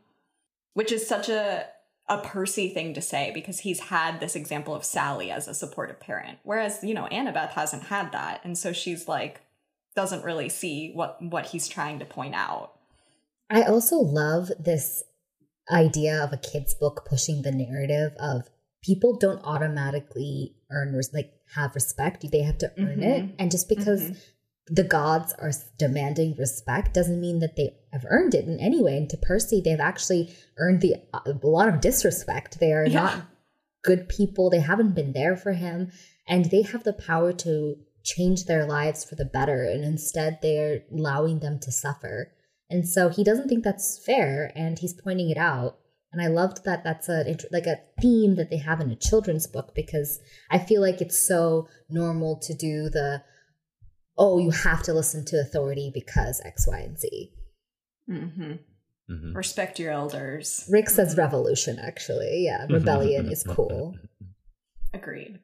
[0.74, 1.66] which is such a
[2.08, 5.98] a Percy thing to say because he's had this example of Sally as a supportive
[5.98, 6.38] parent.
[6.44, 8.42] Whereas, you know, Annabeth hasn't had that.
[8.44, 9.40] And so she's like
[9.96, 12.75] doesn't really see what what he's trying to point out.
[13.50, 15.02] I also love this
[15.70, 18.48] idea of a kid's book pushing the narrative of
[18.82, 22.24] people don't automatically earn like have respect.
[22.30, 23.02] They have to earn mm-hmm.
[23.02, 24.74] it and just because mm-hmm.
[24.74, 28.96] the gods are demanding respect doesn't mean that they have earned it in any way.
[28.96, 32.58] And to percy they've actually earned the a lot of disrespect.
[32.60, 33.00] They are yeah.
[33.00, 33.22] not
[33.82, 34.50] good people.
[34.50, 35.90] They haven't been there for him.
[36.28, 39.64] And they have the power to change their lives for the better.
[39.64, 42.32] And instead they're allowing them to suffer
[42.68, 45.78] and so he doesn't think that's fair and he's pointing it out
[46.12, 49.46] and I loved that that's a like a theme that they have in a children's
[49.46, 50.18] book because
[50.50, 53.22] I feel like it's so normal to do the
[54.16, 57.32] oh you have to listen to authority because X, Y, and Z.
[58.10, 58.52] Mm-hmm.
[59.12, 59.36] Mm-hmm.
[59.36, 60.66] Respect your elders.
[60.70, 61.78] Rick says revolution.
[61.78, 63.94] Actually, yeah, rebellion is cool.
[64.94, 65.40] Agreed.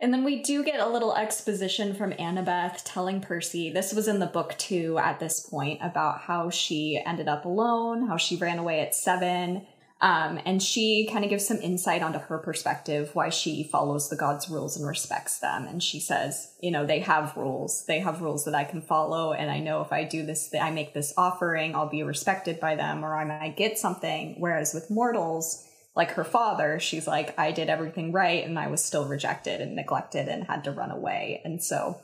[0.00, 4.20] And then we do get a little exposition from Annabeth telling Percy, this was in
[4.20, 8.58] the book too at this point, about how she ended up alone, how she ran
[8.58, 9.66] away at seven.
[10.00, 14.16] Um, and she kind of gives some insight onto her perspective, why she follows the
[14.16, 15.66] gods' rules and respects them.
[15.66, 17.84] And she says, you know, they have rules.
[17.86, 19.32] They have rules that I can follow.
[19.32, 22.76] And I know if I do this, I make this offering, I'll be respected by
[22.76, 24.36] them or I might get something.
[24.38, 25.67] Whereas with mortals,
[25.98, 29.74] like her father, she's like, I did everything right and I was still rejected and
[29.74, 31.42] neglected and had to run away.
[31.44, 32.00] And so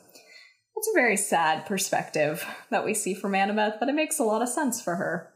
[0.74, 4.42] it's a very sad perspective that we see from Annabeth, but it makes a lot
[4.42, 5.30] of sense for her.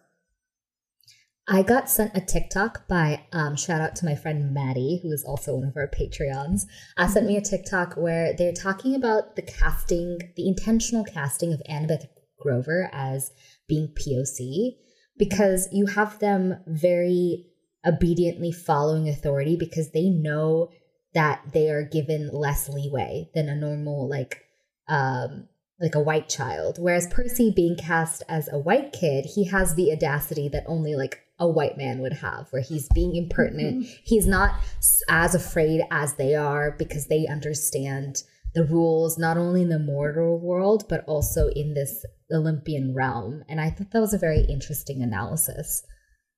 [1.46, 5.24] I got sent a TikTok by um, shout out to my friend Maddie, who is
[5.24, 6.62] also one of our Patreons.
[6.96, 11.62] Uh, sent me a TikTok where they're talking about the casting, the intentional casting of
[11.70, 12.06] Annabeth
[12.40, 13.30] Grover as
[13.68, 14.72] being POC,
[15.16, 17.46] because you have them very
[17.86, 20.70] obediently following authority because they know
[21.14, 24.44] that they are given less leeway than a normal like
[24.88, 25.48] um
[25.80, 26.76] like a white child.
[26.80, 31.20] Whereas percy being cast as a white kid he has the audacity that only like
[31.38, 33.84] a white man would have where he's being impertinent.
[33.84, 33.92] Mm-hmm.
[34.04, 34.60] he's not
[35.08, 38.22] as afraid as they are because they understand
[38.54, 43.44] the rules not only in the mortal world but also in this olympian realm.
[43.48, 45.84] And i thought that was a very interesting analysis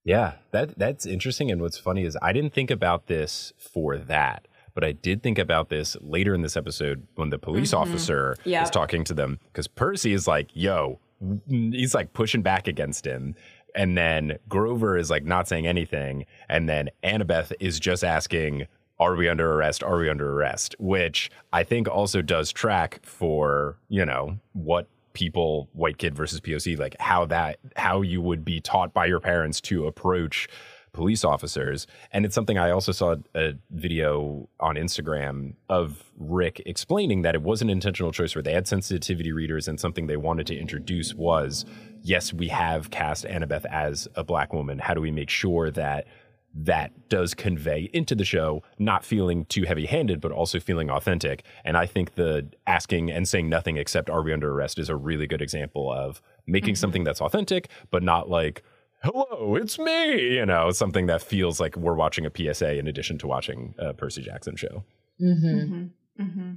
[0.05, 1.51] yeah, that that's interesting.
[1.51, 5.39] And what's funny is I didn't think about this for that, but I did think
[5.39, 7.91] about this later in this episode when the police mm-hmm.
[7.91, 8.65] officer yep.
[8.65, 11.01] is talking to them because Percy is like, "Yo,"
[11.49, 13.35] he's like pushing back against him.
[13.75, 16.27] And then Grover is like not saying anything.
[16.49, 18.67] And then Annabeth is just asking,
[18.99, 19.83] are we under arrest?
[19.83, 20.77] Are we under arrest?
[20.79, 26.79] Which I think also does track for, you know, what people white kid versus poc
[26.79, 30.49] like how that how you would be taught by your parents to approach
[30.93, 31.87] police officers.
[32.13, 37.43] And it's something i also saw a video on instagram of rick explaining that it
[37.43, 41.15] was an intentional choice where they had sensitivity readers and something they wanted to introduce
[41.15, 41.65] was
[42.03, 44.79] yes we have cast annabeth as a black woman.
[44.79, 46.07] How do we make sure that
[46.55, 51.45] that does convey into the show, not feeling too heavy handed, but also feeling authentic.
[51.65, 54.97] And I think the asking and saying nothing except are we under arrest is a
[54.97, 56.81] really good example of making mm-hmm.
[56.81, 58.65] something that's authentic, but not like,
[59.03, 63.17] hello, it's me, you know, something that feels like we're watching a PSA in addition
[63.19, 64.85] to watching a Percy Jackson show.
[65.21, 65.47] Mm-hmm.
[65.47, 66.23] Mm-hmm.
[66.23, 66.53] mm-hmm.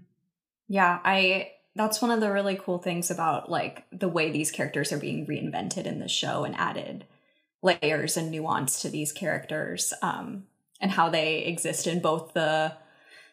[0.68, 1.52] Yeah, I.
[1.76, 5.26] That's one of the really cool things about like the way these characters are being
[5.26, 7.06] reinvented in the show and added
[7.64, 10.44] layers and nuance to these characters um,
[10.82, 12.74] and how they exist in both the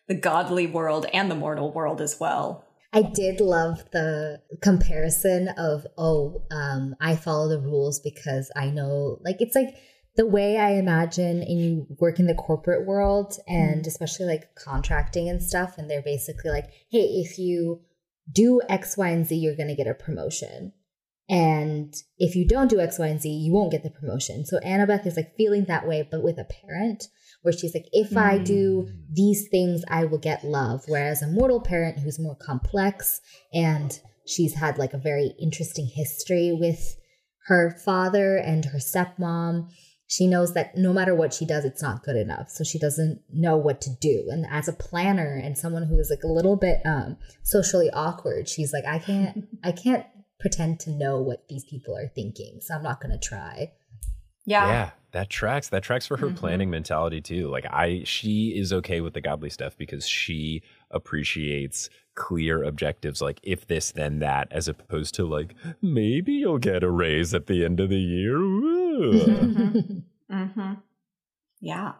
[0.08, 2.64] the godly world and the mortal world as well.
[2.92, 9.18] I did love the comparison of oh, um, I follow the rules because I know
[9.22, 9.76] like it's like
[10.16, 13.86] the way I imagine and you work in the corporate world and mm.
[13.86, 17.82] especially like contracting and stuff, and they're basically like, hey, if you
[18.32, 20.72] do X, Y, and Z, you're gonna get a promotion.
[21.30, 24.44] And if you don't do X, Y, and Z, you won't get the promotion.
[24.44, 27.04] So Annabeth is like feeling that way, but with a parent
[27.42, 28.20] where she's like, if mm.
[28.20, 29.14] I do mm.
[29.14, 30.82] these things, I will get love.
[30.88, 33.20] Whereas a mortal parent who's more complex
[33.54, 36.96] and she's had like a very interesting history with
[37.46, 39.68] her father and her stepmom.
[40.08, 42.48] She knows that no matter what she does, it's not good enough.
[42.48, 44.26] So she doesn't know what to do.
[44.30, 48.48] And as a planner and someone who is like a little bit um, socially awkward,
[48.48, 50.04] she's like, I can't, I can't
[50.40, 52.60] pretend to know what these people are thinking.
[52.60, 53.72] So I'm not going to try.
[54.46, 54.66] Yeah.
[54.66, 54.90] Yeah.
[55.12, 55.68] That tracks.
[55.68, 56.36] That tracks for her mm-hmm.
[56.36, 57.48] planning mentality too.
[57.48, 63.38] Like I she is okay with the godly stuff because she appreciates clear objectives like
[63.42, 67.64] if this then that as opposed to like maybe you'll get a raise at the
[67.64, 68.36] end of the year.
[68.38, 69.98] mm-hmm.
[70.32, 70.72] mm-hmm.
[71.60, 71.92] Yeah.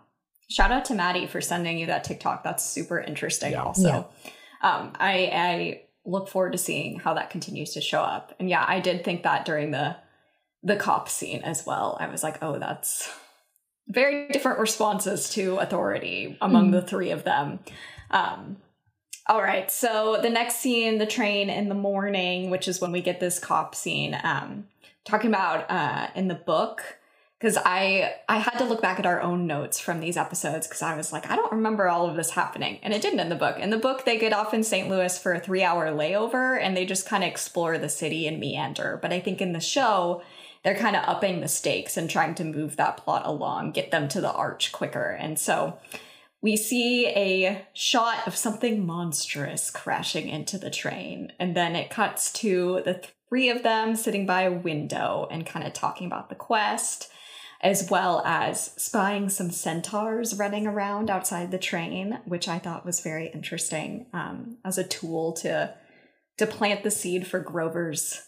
[0.49, 2.43] Shout out to Maddie for sending you that TikTok.
[2.43, 3.63] That's super interesting yeah.
[3.63, 4.09] also.
[4.25, 4.31] Yeah.
[4.63, 8.35] Um I I look forward to seeing how that continues to show up.
[8.39, 9.97] And yeah, I did think that during the
[10.63, 11.97] the cop scene as well.
[12.01, 13.11] I was like, oh, that's
[13.89, 16.73] very different responses to authority among mm.
[16.73, 17.61] the three of them.
[18.11, 18.59] Um,
[19.27, 23.01] all right, so the next scene, the train in the morning, which is when we
[23.01, 24.67] get this cop scene, um,
[25.05, 26.99] talking about uh, in the book
[27.41, 30.83] because I I had to look back at our own notes from these episodes because
[30.83, 33.35] I was like I don't remember all of this happening and it didn't in the
[33.35, 33.59] book.
[33.59, 34.89] In the book they get off in St.
[34.89, 38.99] Louis for a 3-hour layover and they just kind of explore the city and meander.
[39.01, 40.23] But I think in the show
[40.63, 44.09] they're kind of upping the stakes and trying to move that plot along, get them
[44.09, 45.17] to the arch quicker.
[45.19, 45.79] And so
[46.43, 52.31] we see a shot of something monstrous crashing into the train and then it cuts
[52.35, 56.35] to the three of them sitting by a window and kind of talking about the
[56.35, 57.10] quest
[57.63, 63.01] as well as spying some centaurs running around outside the train, which I thought was
[63.01, 65.75] very interesting um, as a tool to
[66.39, 68.23] to plant the seed for Grover's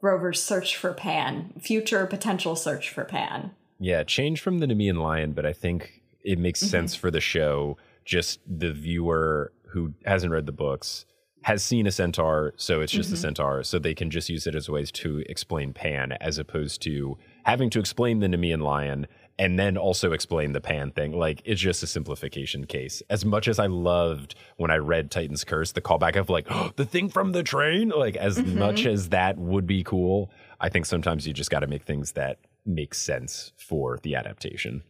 [0.00, 3.52] Grover's search for Pan, future potential search for Pan.
[3.80, 6.68] Yeah, change from the Nemean lion, but I think it makes mm-hmm.
[6.68, 7.78] sense for the show.
[8.04, 11.06] Just the viewer who hasn't read the books
[11.42, 13.14] has seen a centaur, so it's just mm-hmm.
[13.14, 16.82] a centaur, so they can just use it as ways to explain Pan, as opposed
[16.82, 19.06] to having to explain the Nemean lion
[19.38, 21.12] and then also explain the pan thing.
[21.12, 23.02] Like it's just a simplification case.
[23.10, 26.72] As much as I loved when I read Titan's Curse, the callback of like oh,
[26.76, 28.58] the thing from the train, like as mm-hmm.
[28.58, 30.30] much as that would be cool,
[30.60, 34.82] I think sometimes you just got to make things that make sense for the adaptation.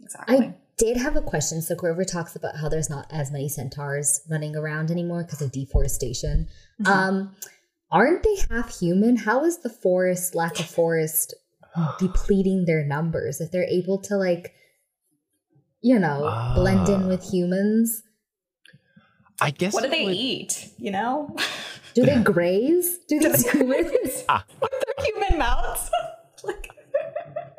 [0.00, 0.36] Exactly.
[0.36, 1.62] I did have a question.
[1.62, 5.52] So Grover talks about how there's not as many centaurs running around anymore because of
[5.52, 6.48] deforestation.
[6.82, 6.92] Mm-hmm.
[6.92, 7.36] Um,
[7.90, 9.16] aren't they half human?
[9.16, 11.34] How is the forest, lack of forest,
[11.98, 13.40] depleting their numbers.
[13.40, 14.54] If they're able to like
[15.80, 18.02] you know uh, blend in with humans.
[19.40, 20.14] I guess what do they would...
[20.14, 21.36] eat you know?
[21.94, 22.98] Do they graze?
[23.08, 24.24] Do they humans?
[24.28, 24.44] Ah.
[24.60, 25.90] with their human mouths?
[26.42, 26.70] Like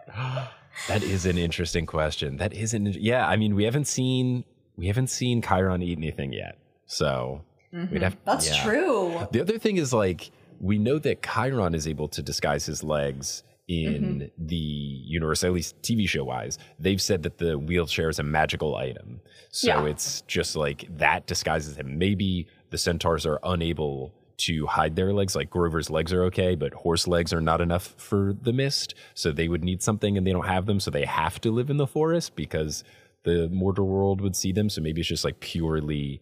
[0.87, 2.37] that is an interesting question.
[2.37, 4.43] That is an yeah i mean we haven't seen
[4.75, 7.41] we haven't seen chiron eat anything yet so
[7.73, 7.93] mm-hmm.
[7.93, 8.63] we'd have that's yeah.
[8.63, 9.27] true.
[9.31, 13.43] The other thing is like we know that chiron is able to disguise his legs
[13.67, 14.45] in mm-hmm.
[14.45, 18.75] the universe, at least TV show wise, they've said that the wheelchair is a magical
[18.75, 19.21] item.
[19.49, 19.85] So yeah.
[19.85, 21.97] it's just like that disguises him.
[21.97, 25.35] Maybe the centaurs are unable to hide their legs.
[25.35, 28.93] Like Grover's legs are okay, but horse legs are not enough for the mist.
[29.13, 30.79] So they would need something and they don't have them.
[30.79, 32.83] So they have to live in the forest because
[33.23, 34.69] the mortal world would see them.
[34.69, 36.21] So maybe it's just like purely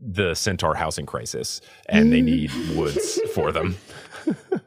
[0.00, 3.76] the centaur housing crisis and they need woods for them.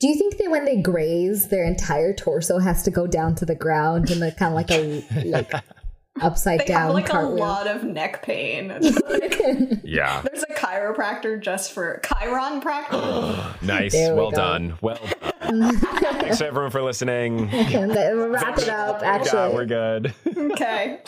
[0.00, 3.44] Do you think that when they graze, their entire torso has to go down to
[3.44, 5.52] the ground and the kind of like a like
[6.22, 6.86] upside they down?
[6.86, 7.36] Have like cartwheel?
[7.36, 8.70] a lot of neck pain.
[9.84, 13.62] yeah, there's a chiropractor just for chiron practice.
[13.62, 14.36] nice, we well go.
[14.38, 15.06] done, well
[15.42, 15.76] done.
[15.76, 17.50] Thanks everyone for listening.
[17.50, 19.02] Wrap it up.
[19.02, 20.14] Actually, yeah, we're good.
[20.34, 21.00] Okay.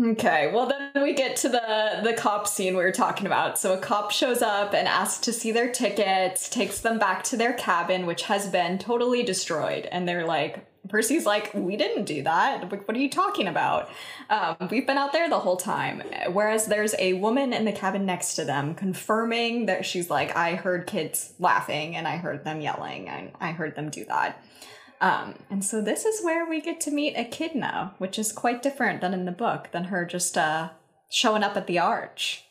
[0.00, 3.58] Okay, well then we get to the the cop scene we were talking about.
[3.58, 7.36] So a cop shows up and asks to see their tickets, takes them back to
[7.36, 12.22] their cabin, which has been totally destroyed, and they're like, Percy's like, we didn't do
[12.22, 12.70] that.
[12.70, 13.90] What are you talking about?
[14.30, 16.02] Um, we've been out there the whole time.
[16.32, 20.54] Whereas there's a woman in the cabin next to them confirming that she's like, I
[20.54, 24.42] heard kids laughing and I heard them yelling and I heard them do that.
[25.00, 29.00] Um, and so this is where we get to meet Echidna, which is quite different
[29.00, 30.70] than in the book, than her just uh,
[31.10, 32.44] showing up at the arch.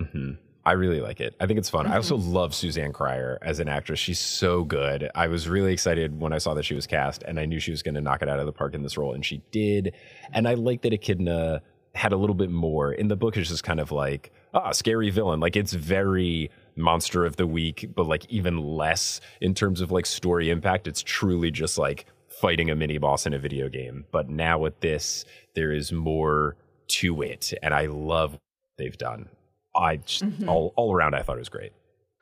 [0.00, 0.32] Mm-hmm.
[0.66, 1.34] I really like it.
[1.40, 1.84] I think it's fun.
[1.84, 1.94] Mm-hmm.
[1.94, 2.32] I also mm-hmm.
[2.32, 3.98] love Suzanne Cryer as an actress.
[3.98, 5.10] She's so good.
[5.14, 7.70] I was really excited when I saw that she was cast, and I knew she
[7.70, 9.94] was going to knock it out of the park in this role, and she did.
[10.32, 11.62] And I like that Echidna
[11.94, 12.92] had a little bit more.
[12.92, 15.40] In the book, it's just kind of like, ah, scary villain.
[15.40, 20.06] Like it's very monster of the week, but like even less in terms of like
[20.06, 20.86] story impact.
[20.86, 24.04] It's truly just like fighting a mini boss in a video game.
[24.10, 26.56] But now with this, there is more
[26.86, 28.40] to it, and I love what
[28.78, 29.28] they've done.
[29.76, 30.48] I just, mm-hmm.
[30.48, 31.72] all all around, I thought it was great.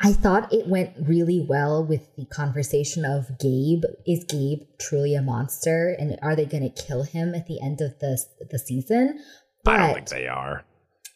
[0.05, 3.85] I thought it went really well with the conversation of Gabe.
[4.05, 7.81] Is Gabe truly a monster, and are they going to kill him at the end
[7.81, 9.21] of the the season?
[9.65, 10.65] But I don't think they are.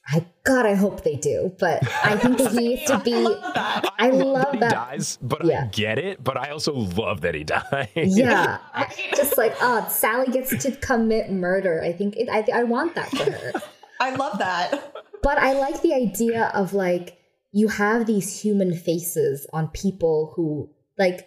[0.09, 3.14] I God, I hope they do, but I think that he needs to be.
[3.14, 3.92] I love that.
[3.99, 4.71] I love that, that.
[4.71, 5.64] dies, but yeah.
[5.64, 6.23] I get it.
[6.23, 7.88] But I also love that he dies.
[7.95, 8.59] Yeah,
[9.16, 11.83] just like oh, Sally gets to commit murder.
[11.83, 13.53] I think it, I I want that for her.
[14.01, 14.95] I love that.
[15.23, 17.19] But I like the idea of like
[17.51, 21.27] you have these human faces on people who like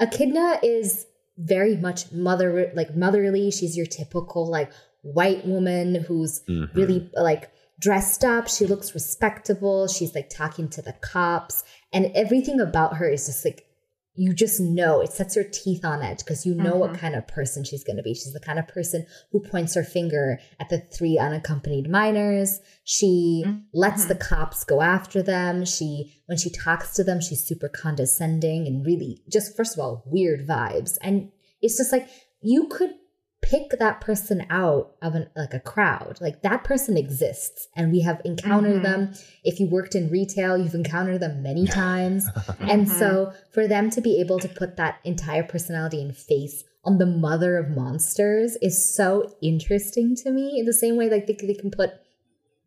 [0.00, 3.50] Echidna is very much mother like motherly.
[3.50, 6.76] She's your typical like white woman who's mm-hmm.
[6.78, 8.48] really like dressed up.
[8.48, 9.88] She looks respectable.
[9.88, 13.68] She's like talking to the cops, and everything about her is just like
[14.18, 16.80] you just know it sets her teeth on edge because you know mm-hmm.
[16.80, 18.14] what kind of person she's going to be.
[18.14, 22.58] She's the kind of person who points her finger at the three unaccompanied minors.
[22.82, 23.58] She mm-hmm.
[23.72, 25.64] lets the cops go after them.
[25.64, 30.02] She, when she talks to them, she's super condescending and really just, first of all,
[30.04, 30.98] weird vibes.
[31.00, 31.30] And
[31.62, 32.08] it's just like
[32.42, 32.90] you could
[33.40, 38.00] pick that person out of an like a crowd like that person exists and we
[38.00, 39.04] have encountered mm-hmm.
[39.06, 42.26] them if you worked in retail you've encountered them many times
[42.60, 42.98] and mm-hmm.
[42.98, 47.06] so for them to be able to put that entire personality and face on the
[47.06, 51.54] mother of monsters is so interesting to me in the same way like they, they
[51.54, 51.90] can put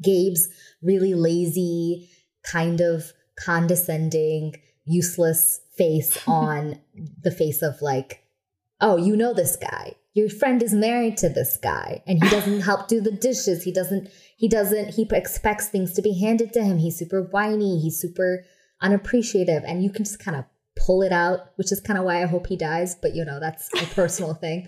[0.02, 0.48] gabe's
[0.82, 2.10] really lazy
[2.50, 4.56] kind of condescending
[4.86, 6.80] useless face on
[7.22, 8.21] the face of like
[8.82, 9.96] oh you know this guy.
[10.14, 13.64] Your friend is married to this guy and he doesn't help do the dishes.
[13.64, 16.80] He doesn't he doesn't he expects things to be handed to him.
[16.80, 18.44] He's super whiny he's super
[18.82, 22.24] unappreciative and you can just kind of pull it out which is kind of why
[22.24, 24.68] i hope he dies but you know that's a personal thing.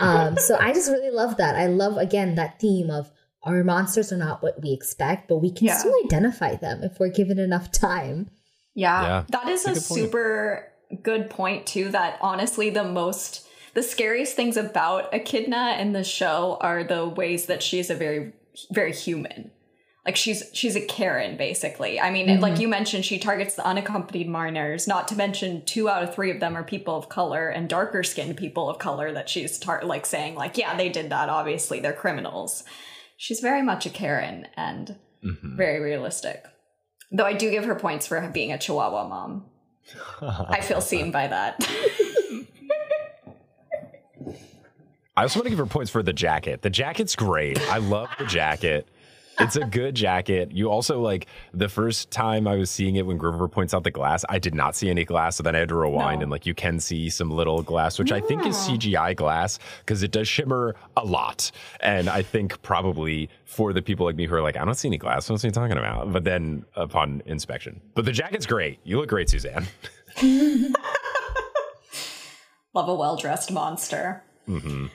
[0.00, 1.56] Um, so i just really love that.
[1.56, 3.10] I love again that theme of
[3.42, 5.78] our monsters are not what we expect but we can yeah.
[5.78, 8.30] still identify them if we're given enough time.
[8.74, 9.24] Yeah, yeah.
[9.30, 10.71] that is a, a super
[11.02, 16.58] good point too that honestly the most the scariest things about Echidna in the show
[16.60, 18.32] are the ways that she is a very,
[18.70, 19.50] very human.
[20.04, 22.00] Like she's she's a Karen basically.
[22.00, 22.42] I mean, mm-hmm.
[22.42, 24.88] like you mentioned, she targets the unaccompanied minors.
[24.88, 28.02] Not to mention, two out of three of them are people of color and darker
[28.02, 29.12] skinned people of color.
[29.12, 31.28] That she's tar- like saying like, yeah, they did that.
[31.28, 32.64] Obviously, they're criminals.
[33.16, 35.56] She's very much a Karen and mm-hmm.
[35.56, 36.44] very realistic.
[37.12, 39.51] Though I do give her points for being a Chihuahua mom.
[40.20, 41.68] I feel seen by that.
[45.16, 46.62] I also want to give her points for the jacket.
[46.62, 47.60] The jacket's great.
[47.70, 48.88] I love the jacket.
[49.38, 50.52] It's a good jacket.
[50.52, 53.90] You also like the first time I was seeing it when Grover points out the
[53.90, 55.36] glass, I did not see any glass.
[55.36, 56.24] So then I had to rewind no.
[56.24, 58.18] and like you can see some little glass, which yeah.
[58.18, 61.50] I think is CGI glass because it does shimmer a lot.
[61.80, 64.88] And I think probably for the people like me who are like, I don't see
[64.88, 65.28] any glass.
[65.28, 66.12] What's he talking about?
[66.12, 68.78] But then upon inspection, but the jacket's great.
[68.84, 69.66] You look great, Suzanne.
[72.74, 74.22] Love a well dressed monster.
[74.48, 74.86] Mm-hmm.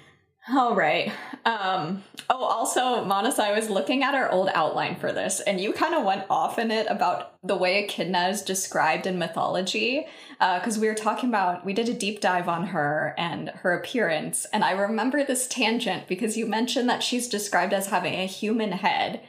[0.49, 1.11] All right.
[1.45, 5.73] Um, oh, also, Monis, I was looking at our old outline for this, and you
[5.73, 10.05] kind of went off in it about the way Echidna is described in mythology.
[10.39, 13.73] Because uh, we were talking about, we did a deep dive on her and her
[13.73, 14.45] appearance.
[14.53, 18.71] And I remember this tangent because you mentioned that she's described as having a human
[18.71, 19.21] head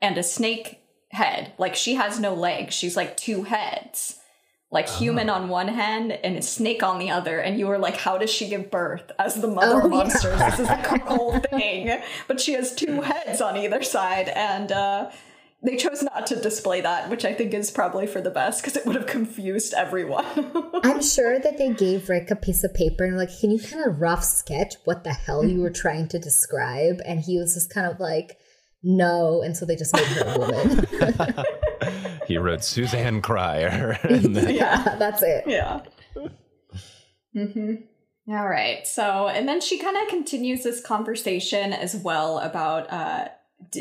[0.00, 0.80] and a snake
[1.10, 1.52] head.
[1.58, 4.17] Like she has no legs, she's like two heads
[4.70, 4.98] like oh.
[4.98, 7.38] human on one hand and a snake on the other.
[7.38, 10.50] And you were like how does she give birth as the mother oh, monsters yeah.
[10.50, 12.00] this is the whole thing.
[12.26, 14.28] But she has two heads on either side.
[14.28, 15.10] And uh,
[15.62, 18.76] they chose not to display that which i think is probably for the best because
[18.76, 20.24] it would have confused everyone.
[20.84, 23.84] I'm sure that they gave rick a piece of paper and like can you kind
[23.84, 27.00] of rough sketch what the hell you were trying to describe?
[27.04, 28.38] And he was just kind of like
[28.82, 29.42] no.
[29.42, 30.86] And so they just made her a woman
[32.26, 33.98] he wrote Suzanne Cryer.
[34.08, 35.44] yeah, that's it.
[35.46, 35.82] Yeah.
[37.36, 37.74] Mm-hmm.
[38.30, 38.86] All right.
[38.86, 42.92] So, and then she kind of continues this conversation as well about.
[42.92, 43.28] uh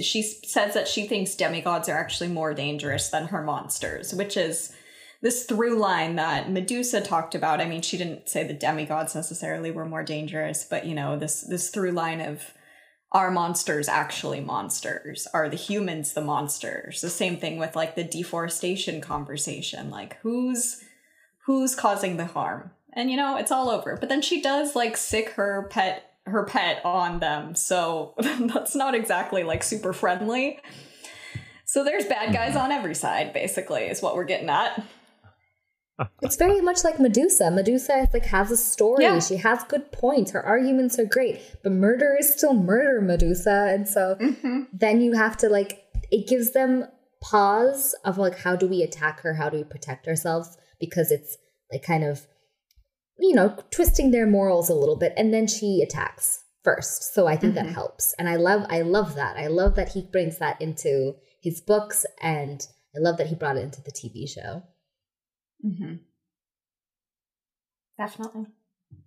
[0.01, 4.73] she says that she thinks demigods are actually more dangerous than her monsters, which is
[5.21, 7.61] this through line that Medusa talked about.
[7.61, 11.41] I mean, she didn't say the demigods necessarily were more dangerous, but you know, this
[11.41, 12.53] this through line of
[13.11, 15.27] are monsters actually monsters?
[15.33, 17.01] Are the humans the monsters?
[17.01, 19.89] The same thing with like the deforestation conversation.
[19.89, 20.83] Like who's
[21.45, 22.71] who's causing the harm?
[22.93, 23.97] And you know, it's all over.
[23.97, 27.55] But then she does like sick her pet her pet on them.
[27.55, 30.59] So that's not exactly like super friendly.
[31.63, 34.83] So there's bad guys on every side basically is what we're getting at
[36.21, 37.49] it's very much like Medusa.
[37.49, 39.03] Medusa like has a story.
[39.03, 39.19] Yeah.
[39.19, 40.31] She has good points.
[40.31, 43.71] Her arguments are great, but murder is still murder, Medusa.
[43.73, 44.63] And so mm-hmm.
[44.71, 46.85] then you have to like it gives them
[47.21, 49.33] pause of like how do we attack her?
[49.33, 50.57] How do we protect ourselves?
[50.79, 51.37] Because it's
[51.71, 52.27] like kind of
[53.19, 57.13] you know twisting their morals a little bit, and then she attacks first.
[57.13, 57.65] So I think mm-hmm.
[57.67, 59.37] that helps, and I love I love that.
[59.37, 63.57] I love that he brings that into his books, and I love that he brought
[63.57, 64.63] it into the TV show.
[65.65, 65.95] Mm-hmm.
[67.97, 68.47] Definitely.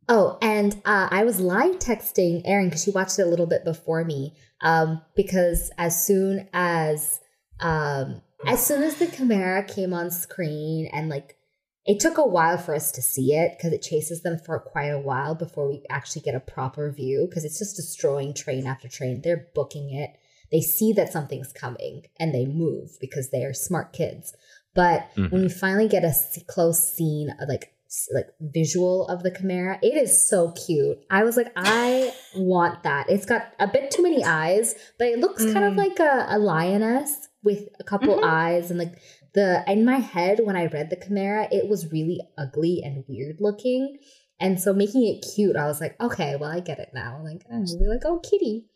[0.09, 3.64] Oh, and uh, I was live texting Erin because she watched it a little bit
[3.64, 4.34] before me.
[4.61, 7.20] Um, because as soon as
[7.61, 11.36] um, as soon as the Chimera came on screen and like
[11.86, 14.88] it took a while for us to see it because it chases them for quite
[14.88, 18.88] a while before we actually get a proper view because it's just destroying train after
[18.88, 19.22] train.
[19.22, 20.11] They're booking it.
[20.51, 24.34] They see that something's coming and they move because they are smart kids.
[24.74, 25.26] But mm-hmm.
[25.26, 26.14] when we finally get a
[26.46, 27.72] close scene, like
[28.14, 30.98] like visual of the chimera, it is so cute.
[31.10, 33.10] I was like, I want that.
[33.10, 35.52] It's got a bit too many eyes, but it looks mm.
[35.52, 35.78] kind of mm.
[35.78, 38.24] like a, a, lioness with a couple mm-hmm.
[38.24, 38.94] eyes and like
[39.34, 43.36] the in my head when I read the chimera, it was really ugly and weird
[43.40, 43.98] looking.
[44.40, 47.20] And so making it cute, I was like, okay, well, I get it now.
[47.22, 48.69] Like, I'm really like, oh, kitty.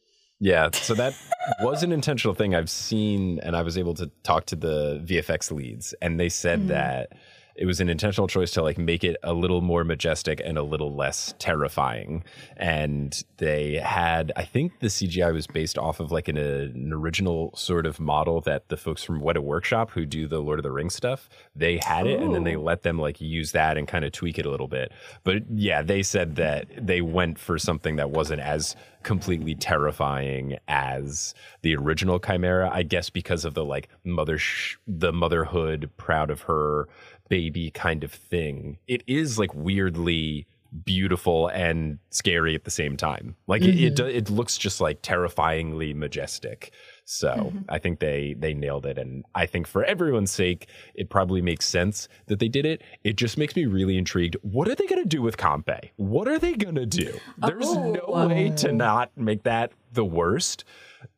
[0.44, 1.14] Yeah, so that
[1.62, 5.50] was an intentional thing I've seen, and I was able to talk to the VFX
[5.50, 6.68] leads, and they said mm-hmm.
[6.68, 7.12] that
[7.56, 10.62] it was an intentional choice to like make it a little more majestic and a
[10.62, 12.24] little less terrifying.
[12.56, 17.54] And they had, I think the CGI was based off of like an, an original
[17.56, 20.72] sort of model that the folks from Weta Workshop who do the Lord of the
[20.72, 24.04] Rings stuff, they had it and then they let them like use that and kind
[24.04, 24.92] of tweak it a little bit.
[25.22, 28.74] But yeah, they said that they went for something that wasn't as
[29.04, 35.12] completely terrifying as the original Chimera, I guess because of the like mother sh- the
[35.12, 36.88] motherhood proud of her
[37.28, 38.78] baby kind of thing.
[38.86, 40.46] It is like weirdly
[40.84, 43.36] beautiful and scary at the same time.
[43.46, 43.78] Like mm-hmm.
[43.78, 44.16] it, it, mm-hmm.
[44.16, 46.72] it looks just like terrifyingly majestic.
[47.04, 47.58] So mm-hmm.
[47.68, 51.68] I think they they nailed it, and I think for everyone's sake, it probably makes
[51.68, 52.82] sense that they did it.
[53.04, 54.36] It just makes me really intrigued.
[54.40, 55.90] What are they going to do with Campe?
[55.96, 57.18] What are they going to do?
[57.38, 57.92] There's oh.
[57.92, 60.64] no way to not make that the worst.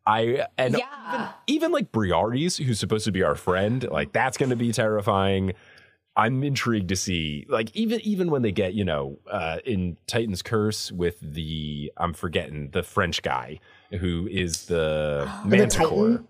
[0.04, 0.86] I and yeah.
[1.14, 4.72] even, even like Briares, who's supposed to be our friend, like that's going to be
[4.72, 5.52] terrifying.
[6.16, 10.42] I'm intrigued to see, like even even when they get, you know, uh, in Titan's
[10.42, 13.60] Curse with the I'm forgetting the French guy
[13.90, 16.24] who is the Manticore.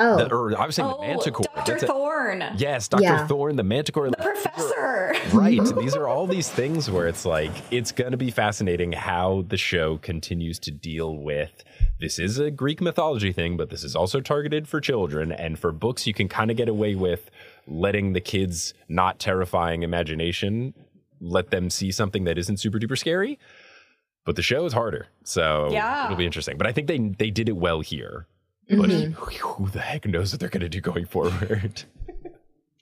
[0.00, 1.46] Oh, the, or I was saying oh, the Manticore.
[1.56, 1.78] Dr.
[1.78, 2.44] Thorne.
[2.56, 3.02] Yes, Dr.
[3.02, 3.26] Yeah.
[3.26, 4.10] Thorne, the Manticore.
[4.10, 5.14] The professor.
[5.32, 5.60] right.
[5.80, 9.56] these are all these things where it's like, it's going to be fascinating how the
[9.56, 11.64] show continues to deal with
[12.00, 15.32] this is a Greek mythology thing, but this is also targeted for children.
[15.32, 17.30] And for books, you can kind of get away with
[17.68, 20.74] letting the kids not terrifying imagination
[21.20, 23.38] let them see something that isn't super duper scary.
[24.24, 26.04] But the show is harder, so yeah.
[26.04, 26.58] it'll be interesting.
[26.58, 28.26] But I think they they did it well here.
[28.68, 29.12] But mm-hmm.
[29.12, 31.84] who, who the heck knows what they're going to do going forward?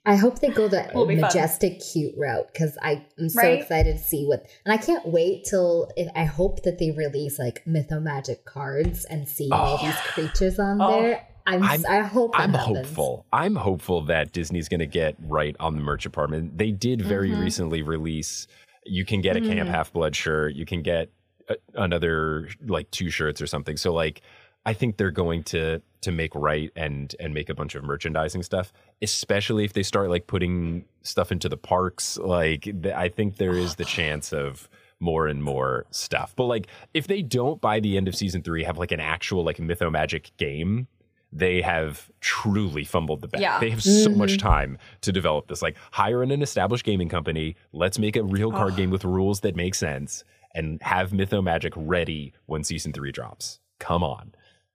[0.05, 1.89] I hope they go the majestic, fun.
[1.91, 3.61] cute route because I'm so right?
[3.61, 4.45] excited to see what.
[4.65, 9.27] And I can't wait till if, I hope that they release like Mythomagic cards and
[9.27, 9.55] see oh.
[9.55, 11.01] all these creatures on oh.
[11.01, 11.27] there.
[11.47, 12.77] I'm, I'm, i hope I'm happens.
[12.77, 13.25] hopeful.
[13.31, 16.57] I'm hopeful that Disney's going to get right on the merch department.
[16.57, 17.41] They did very mm-hmm.
[17.41, 18.47] recently release.
[18.85, 19.53] You can get a mm-hmm.
[19.53, 20.55] Camp Half Blood shirt.
[20.55, 21.09] You can get
[21.49, 23.77] a, another like two shirts or something.
[23.77, 24.21] So like
[24.65, 28.43] I think they're going to to make right and and make a bunch of merchandising
[28.43, 32.17] stuff, especially if they start like putting stuff into the parks.
[32.17, 34.67] Like th- I think there is the chance of
[34.99, 36.33] more and more stuff.
[36.35, 39.45] But like if they don't by the end of season 3 have like an actual
[39.45, 40.87] like Mythomagic game,
[41.31, 43.41] they have truly fumbled the bag.
[43.41, 43.59] Yeah.
[43.59, 44.03] They have mm-hmm.
[44.03, 44.47] so much mm-hmm.
[44.47, 45.61] time to develop this.
[45.61, 48.75] Like hire an established gaming company, let's make a real card oh.
[48.75, 50.23] game with rules that make sense
[50.55, 53.59] and have Mythomagic ready when season 3 drops.
[53.79, 54.33] Come on.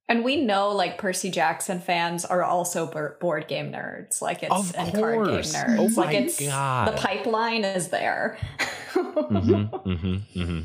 [0.09, 2.87] And we know like Percy Jackson fans are also
[3.19, 4.21] board game nerds.
[4.21, 5.01] Like it's of and course.
[5.01, 5.97] card game nerds.
[5.97, 6.89] Oh like it's God.
[6.89, 8.37] the pipeline is there.
[8.93, 10.61] mm-hmm, mm-hmm,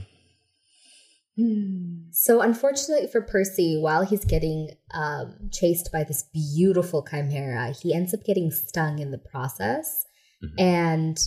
[1.39, 2.09] mm-hmm.
[2.11, 8.13] So unfortunately for Percy, while he's getting um, chased by this beautiful chimera, he ends
[8.13, 10.05] up getting stung in the process.
[10.43, 10.59] Mm-hmm.
[10.59, 11.19] And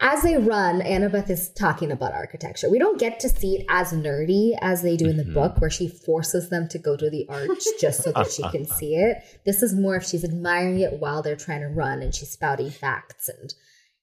[0.00, 2.68] as they run, Annabeth is talking about architecture.
[2.68, 5.34] We don't get to see it as nerdy as they do in the mm-hmm.
[5.34, 8.66] book, where she forces them to go to the arch just so that she can
[8.78, 9.18] see it.
[9.46, 12.70] This is more if she's admiring it while they're trying to run and she's spouting
[12.70, 13.28] facts.
[13.28, 13.54] And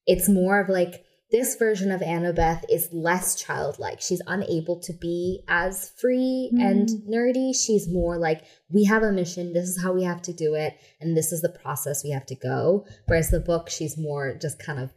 [0.07, 4.01] it's more of like this version of Annabeth is less childlike.
[4.01, 6.61] She's unable to be as free mm.
[6.61, 7.55] and nerdy.
[7.55, 9.53] She's more like, we have a mission.
[9.53, 10.77] This is how we have to do it.
[10.99, 12.85] And this is the process we have to go.
[13.07, 14.91] Whereas the book, she's more just kind of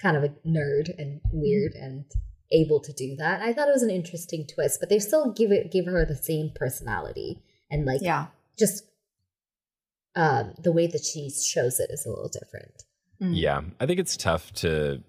[0.00, 2.04] kind of a nerd and weird and
[2.50, 3.40] able to do that.
[3.40, 6.16] I thought it was an interesting twist, but they still give it give her the
[6.16, 8.26] same personality and like yeah,
[8.58, 8.84] just
[10.14, 12.84] um, the way that she shows it is a little different.
[13.22, 13.32] Mm.
[13.34, 15.02] Yeah, I think it's tough to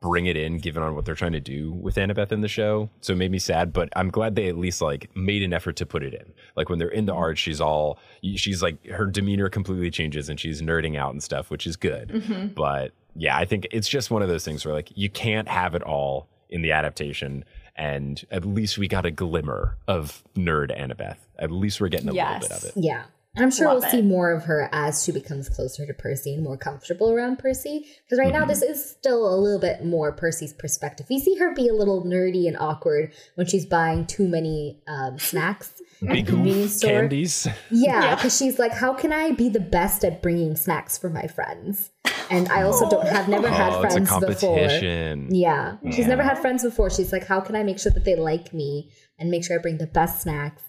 [0.00, 2.90] bring it in given on what they're trying to do with Annabeth in the show.
[3.00, 5.76] So it made me sad, but I'm glad they at least like made an effort
[5.76, 6.32] to put it in.
[6.54, 7.22] Like when they're in the mm-hmm.
[7.22, 7.98] art, she's all
[8.36, 12.08] she's like her demeanor completely changes and she's nerding out and stuff, which is good.
[12.10, 12.48] Mm-hmm.
[12.48, 15.74] But yeah, I think it's just one of those things where like you can't have
[15.74, 17.44] it all in the adaptation.
[17.74, 21.18] And at least we got a glimmer of nerd Annabeth.
[21.38, 22.42] At least we're getting a yes.
[22.42, 22.82] little bit of it.
[22.82, 23.02] Yeah.
[23.36, 23.90] I'm sure Love we'll it.
[23.90, 27.86] see more of her as she becomes closer to Percy and more comfortable around Percy.
[28.04, 28.40] Because right mm-hmm.
[28.40, 31.06] now, this is still a little bit more Percy's perspective.
[31.10, 35.18] We see her be a little nerdy and awkward when she's buying too many um,
[35.18, 36.90] snacks Big convenience store.
[36.90, 37.48] Candies.
[37.70, 38.46] Yeah, because yeah.
[38.46, 41.90] she's like, how can I be the best at bringing snacks for my friends?
[42.28, 44.58] And I also don't have never oh, had friends before.
[44.58, 46.06] Yeah, she's yeah.
[46.06, 46.90] never had friends before.
[46.90, 49.62] She's like, how can I make sure that they like me and make sure I
[49.62, 50.62] bring the best snacks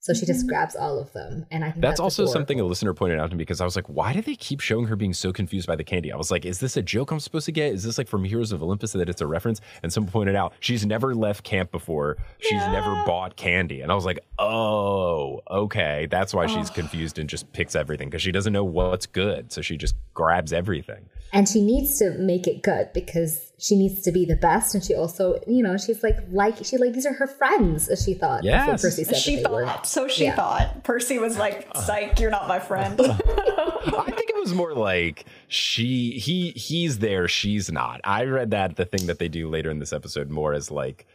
[0.00, 0.48] so she just mm-hmm.
[0.48, 1.46] grabs all of them.
[1.50, 2.32] And I think that's, that's also adorable.
[2.32, 4.60] something a listener pointed out to me because I was like, why do they keep
[4.60, 6.12] showing her being so confused by the candy?
[6.12, 7.72] I was like, is this a joke I'm supposed to get?
[7.72, 9.60] Is this like from Heroes of Olympus that it's a reference?
[9.82, 12.16] And someone pointed out she's never left camp before.
[12.38, 12.72] She's yeah.
[12.72, 13.80] never bought candy.
[13.80, 16.06] And I was like, oh, okay.
[16.10, 16.48] That's why oh.
[16.48, 19.52] she's confused and just picks everything because she doesn't know what's good.
[19.52, 24.02] So she just grabs everything and she needs to make it good because she needs
[24.02, 24.74] to be the best.
[24.74, 28.02] And she also you know she's like like she like these are her friends as
[28.04, 29.72] she thought Yeah, percy said she thought were.
[29.84, 30.36] so she yeah.
[30.36, 30.84] thought.
[30.84, 33.00] Percy was like psych you're not my friend.
[33.00, 38.00] I think it was more like she he he's there she's not.
[38.04, 41.06] I read that the thing that they do later in this episode more as like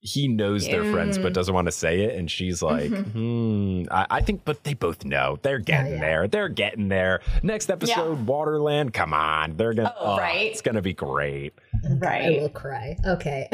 [0.00, 3.82] he knows they're friends but doesn't want to say it and she's like mm-hmm.
[3.82, 5.38] hmm I, I, think but they both know.
[5.42, 6.00] They're getting yeah.
[6.00, 6.28] there.
[6.28, 7.20] They're getting there.
[7.42, 8.24] Next episode yeah.
[8.24, 9.56] waterland come on.
[9.56, 10.50] They're gonna oh, oh, right.
[10.50, 11.54] it's gonna be great.
[11.88, 12.38] Right.
[12.38, 12.96] I will cry.
[13.06, 13.48] Okay.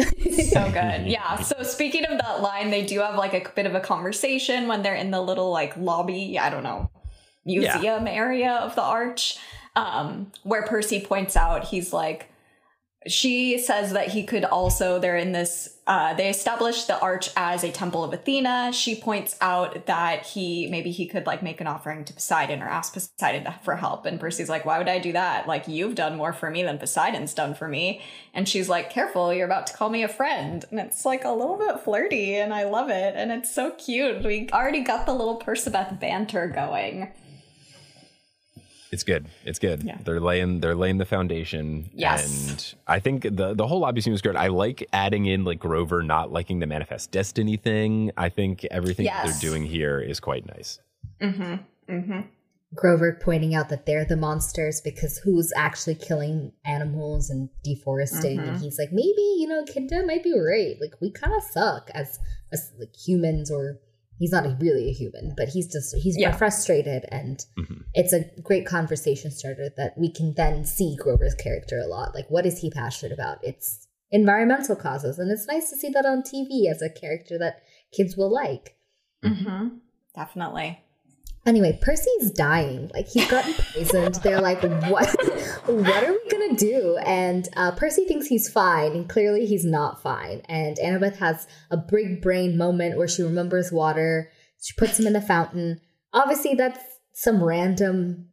[0.51, 1.07] So good.
[1.07, 4.68] Yeah so speaking of that line they do have like a bit of a conversation
[4.68, 6.90] when they're in the little like lobby i don't know
[7.45, 8.12] museum yeah.
[8.12, 9.38] area of the arch
[9.76, 12.32] um where percy points out he's like
[13.07, 17.64] she says that he could also they're in this uh, they established the arch as
[17.64, 18.72] a temple of athena.
[18.72, 22.68] She points out that he maybe he could like make an offering to poseidon or
[22.68, 24.07] ask poseidon for help.
[24.07, 25.48] And percy's like why would i do that?
[25.48, 28.00] Like you've done more for me than poseidon's done for me.
[28.32, 30.64] And she's like careful you're about to call me a friend.
[30.70, 33.14] And it's like a little bit flirty and i love it.
[33.16, 34.24] And it's so cute.
[34.24, 37.12] We already got the little Percabeth banter going
[38.93, 39.26] it's good.
[39.45, 39.82] It's good.
[39.82, 39.97] Yeah.
[40.05, 41.90] They're laying they're laying the foundation.
[41.95, 42.51] Yes.
[42.51, 44.36] And I think the the whole lobby scene was good.
[44.36, 48.12] I like adding in like Grover not liking the manifest destiny thing.
[48.18, 49.24] I think everything yes.
[49.24, 50.78] they're doing here is quite nice.
[51.22, 51.55] Mm-hmm.
[51.93, 52.20] Mm-hmm.
[52.74, 58.49] Grover pointing out that they're the monsters because who's actually killing animals and deforesting, mm-hmm.
[58.49, 60.76] and he's like, maybe you know, Echidna might be right.
[60.80, 62.18] Like we kind of suck as
[62.53, 63.78] as like humans or
[64.23, 66.31] he's not really a human, but he's just he's yeah.
[66.31, 67.81] frustrated, and mm-hmm.
[67.93, 72.14] it's a great conversation starter that we can then see Grover's character a lot.
[72.14, 73.39] Like, what is he passionate about?
[73.43, 77.62] It's environmental causes, and it's nice to see that on TV as a character that
[77.93, 78.77] kids will like.
[79.25, 79.79] Mm-hmm.
[80.14, 80.81] Definitely.
[81.45, 82.90] Anyway, Percy's dying.
[82.95, 84.14] Like he's gotten poisoned.
[84.16, 85.09] They're like, what?
[85.66, 86.97] what are we gonna do?
[87.05, 90.43] And uh, Percy thinks he's fine, and clearly he's not fine.
[90.49, 94.30] And Annabeth has a big brain moment where she remembers water.
[94.62, 95.80] She puts him in the fountain.
[96.12, 96.80] Obviously, that's
[97.12, 98.28] some random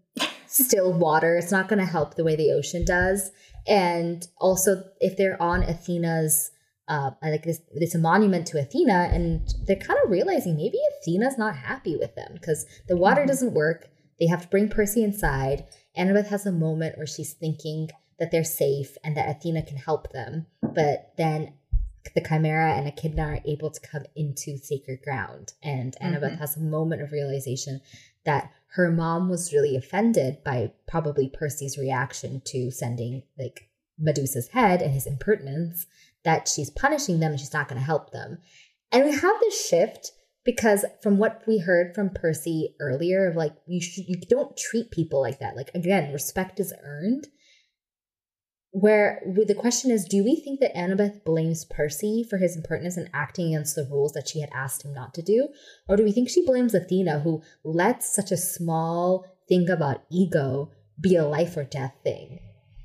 [0.46, 1.36] still water.
[1.36, 3.32] It's not gonna help the way the ocean does.
[3.68, 6.52] And also, if they're on Athena's
[6.90, 11.38] uh, like this, it's a monument to Athena, and they're kind of realizing maybe Athena's
[11.38, 13.28] not happy with them because the water mm-hmm.
[13.28, 13.90] doesn't work.
[14.20, 15.66] They have to bring Percy inside.
[15.98, 20.12] Annabeth has a moment where she's thinking that they're safe and that Athena can help
[20.12, 21.54] them, but then
[22.16, 26.40] the Chimera and Echidna are able to come into sacred ground, and Annabeth mm-hmm.
[26.40, 27.82] has a moment of realization
[28.26, 34.82] that her mom was really offended by probably Percy's reaction to sending like Medusa's head
[34.82, 35.86] and his impertinence
[36.24, 38.40] that she's punishing them and she's not going to help them.
[38.92, 40.12] And we have this shift
[40.46, 44.92] because from what we heard from Percy earlier of like you should, you don't treat
[44.92, 45.56] people like that.
[45.56, 47.28] Like again, respect is earned.
[48.72, 53.10] Where the question is, do we think that Annabeth blames Percy for his impertinence and
[53.14, 55.50] acting against the rules that she had asked him not to do?
[55.88, 60.72] Or do we think she blames Athena who lets such a small thing about ego
[61.02, 62.40] be a life or death thing?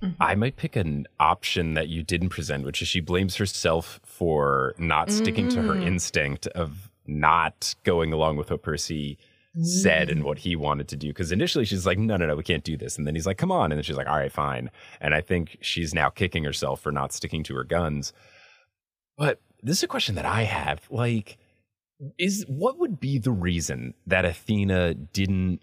[0.04, 0.22] Mm-hmm.
[0.22, 4.74] I might pick an option that you didn't present, which is she blames herself for
[4.78, 5.54] not sticking mm.
[5.54, 5.86] to her mm.
[5.86, 9.18] instinct of not going along with what Percy
[9.56, 9.64] mm.
[9.64, 11.08] said and what he wanted to do.
[11.08, 12.98] Because initially she's like, no, no, no, we can't do this.
[12.98, 13.72] And then he's like, come on.
[13.72, 14.70] And then she's like, all right, fine.
[15.00, 18.12] And I think she's now kicking herself for not sticking to her guns.
[19.16, 20.80] But this is a question that I have.
[20.90, 21.38] Like,
[22.18, 25.60] is what would be the reason that Athena didn't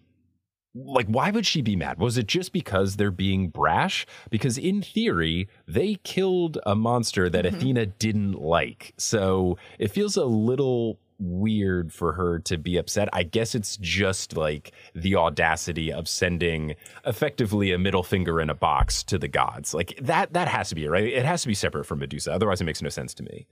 [0.73, 1.99] like why would she be mad?
[1.99, 4.05] Was it just because they're being brash?
[4.29, 7.55] Because in theory they killed a monster that mm-hmm.
[7.55, 8.93] athena didn't like.
[8.97, 13.07] So it feels a little weird for her to be upset.
[13.13, 18.55] I guess it's just like the audacity of sending effectively a middle finger in a
[18.55, 19.73] box to the gods.
[19.73, 21.03] Like that that has to be right?
[21.03, 22.31] It has to be separate from medusa.
[22.31, 23.45] Otherwise it makes no sense to me.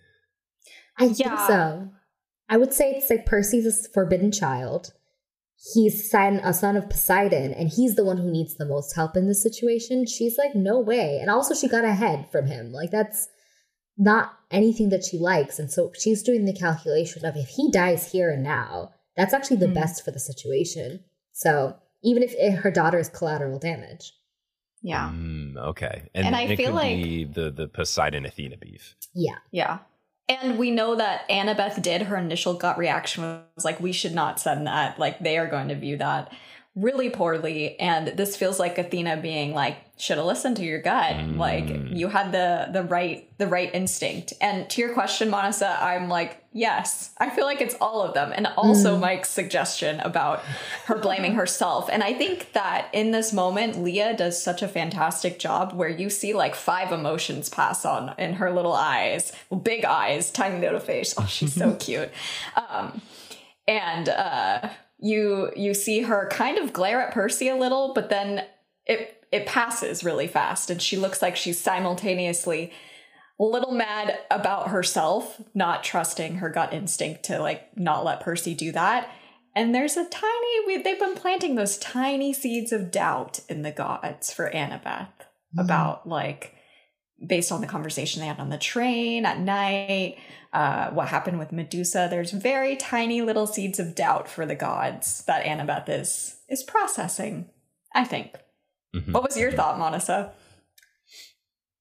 [0.98, 1.36] I yeah.
[1.36, 1.90] think so.
[2.48, 4.94] I would say it's like percy's a forbidden child
[5.74, 9.16] he's son, a son of Poseidon and he's the one who needs the most help
[9.18, 10.06] in this situation.
[10.06, 11.20] She's like, no way.
[11.22, 12.72] And also, she got ahead from him.
[12.72, 13.28] Like, that's
[13.98, 15.60] not anything that she likes.
[15.60, 19.58] And so she's doing the calculation of if he dies here and now, that's actually
[19.58, 19.74] the mm.
[19.74, 21.02] best for the situation.
[21.34, 24.14] So even if it, her daughter is collateral damage.
[24.82, 25.12] Yeah.
[25.14, 26.10] Mm, okay.
[26.16, 28.96] And, and I feel like the the Poseidon Athena beef.
[29.14, 29.36] Yeah.
[29.52, 29.80] Yeah.
[30.30, 32.04] And we know that Annabeth did.
[32.04, 33.24] Her initial gut reaction
[33.56, 35.00] was like, we should not send that.
[35.00, 36.32] Like, they are going to view that
[36.76, 41.16] really poorly and this feels like athena being like should have listened to your gut
[41.16, 41.36] mm.
[41.36, 46.08] like you had the the right the right instinct and to your question monisa i'm
[46.08, 47.12] like yes.
[47.18, 49.02] I feel like it's all of them and also mm.
[49.02, 50.40] mike's suggestion about
[50.86, 51.90] her blaming herself.
[51.92, 56.10] And i think that in this moment leah does such a fantastic job where you
[56.10, 60.80] see like five emotions pass on in her little eyes well, big eyes tiny little
[60.80, 61.14] face.
[61.18, 62.10] Oh she's so cute.
[62.56, 63.02] Um
[63.68, 64.70] and uh
[65.00, 68.46] you you see her kind of glare at Percy a little, but then
[68.86, 72.72] it it passes really fast and she looks like she's simultaneously
[73.40, 78.54] a little mad about herself not trusting her gut instinct to like not let Percy
[78.54, 79.10] do that.
[79.56, 83.72] And there's a tiny we, they've been planting those tiny seeds of doubt in the
[83.72, 85.08] gods for Annabeth
[85.58, 85.64] mm.
[85.64, 86.56] about like
[87.26, 90.18] based on the conversation they had on the train at night
[90.54, 92.08] uh, what happened with Medusa.
[92.10, 97.50] There's very tiny little seeds of doubt for the gods that Annabeth is is processing.
[97.94, 98.36] I think.
[98.96, 99.12] Mm-hmm.
[99.12, 100.32] What was your thought, Monisa?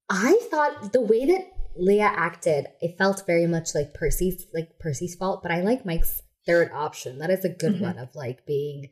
[0.08, 5.14] I thought the way that Leah acted, it felt very much like Percy's like Percy's
[5.14, 7.18] fault, but I like Mike's third option.
[7.18, 7.84] That is a good mm-hmm.
[7.84, 8.90] one of like being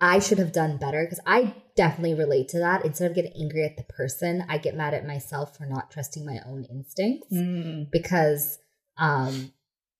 [0.00, 2.84] I should have done better because I definitely relate to that.
[2.86, 6.24] Instead of getting angry at the person, I get mad at myself for not trusting
[6.24, 7.90] my own instincts mm.
[7.90, 8.58] because
[8.96, 9.52] um,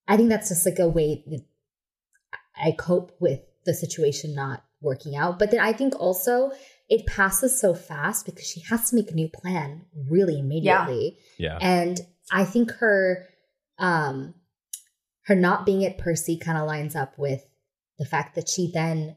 [0.09, 1.23] I think that's just like a way
[2.57, 5.39] I cope with the situation not working out.
[5.39, 6.53] But then I think also
[6.91, 11.17] it passes so fast because she has to make a new plan really immediately.
[11.39, 11.57] Yeah.
[11.61, 11.67] yeah.
[11.67, 13.27] And I think her
[13.79, 14.35] um
[15.25, 17.47] her not being at Percy kind of lines up with
[17.99, 19.17] the fact that she then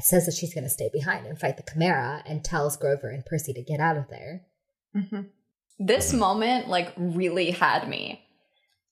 [0.00, 3.24] says that she's going to stay behind and fight the Chimera and tells Grover and
[3.24, 4.42] Percy to get out of there.
[4.94, 5.22] Mm-hmm.
[5.78, 8.25] This moment, like, really had me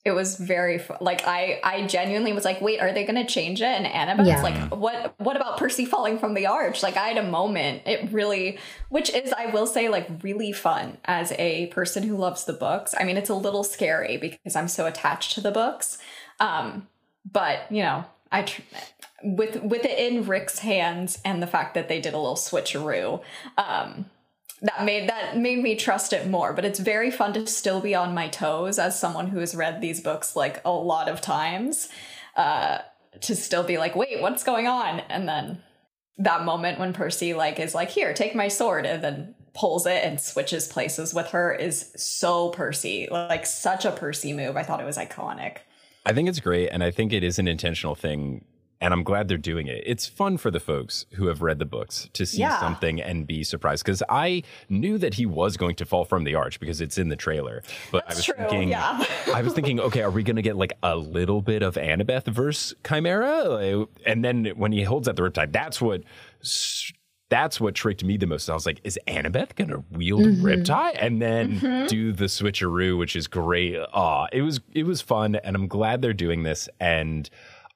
[0.05, 3.63] it was very like I I genuinely was like, wait, are they going to change
[3.63, 3.67] it?
[3.67, 4.43] And Annabeth's yeah.
[4.43, 6.83] like, what what about Percy falling from the arch?
[6.83, 7.83] Like I had a moment.
[7.87, 8.59] It really,
[8.91, 12.95] which is I will say like really fun as a person who loves the books.
[12.99, 15.97] I mean, it's a little scary because I'm so attached to the books.
[16.39, 16.87] Um,
[17.31, 18.63] but you know, I tr-
[19.23, 23.23] with with it in Rick's hands and the fact that they did a little switcheroo.
[23.57, 24.05] Um,
[24.65, 27.95] that made that made me trust it more but it's very fun to still be
[27.95, 31.89] on my toes as someone who has read these books like a lot of times
[32.37, 32.79] uh
[33.21, 35.01] to still be like wait what's going on?
[35.09, 35.63] And then
[36.19, 40.05] that moment when percy like is like here take my sword and then pulls it
[40.05, 44.57] and switches places with her is so percy like such a percy move.
[44.57, 45.59] I thought it was iconic.
[46.07, 48.45] I think it's great and i think it is an intentional thing
[48.85, 49.83] and I'm glad they're doing it.
[49.87, 52.61] It's fun for the folks who have read the books to see yeah.
[52.61, 56.35] something and be surprised because I knew that he was going to fall from the
[56.35, 57.63] arch because it's in the trailer.
[57.91, 59.03] But That's I was true, thinking, yeah.
[59.35, 62.27] I was thinking, okay, are we going to get like a little bit of Annabeth
[62.27, 63.87] versus Chimera?
[64.05, 66.03] And then when he holds out the riptide, that's what.
[67.31, 68.49] That's what tricked me the most.
[68.51, 70.45] I was like, is Annabeth gonna wield mm-hmm.
[70.45, 71.87] Riptide and then mm-hmm.
[71.87, 73.77] do the switcheroo, which is great.
[73.93, 76.69] Ah, it was it was fun, and I'm glad they're doing this.
[76.79, 77.29] And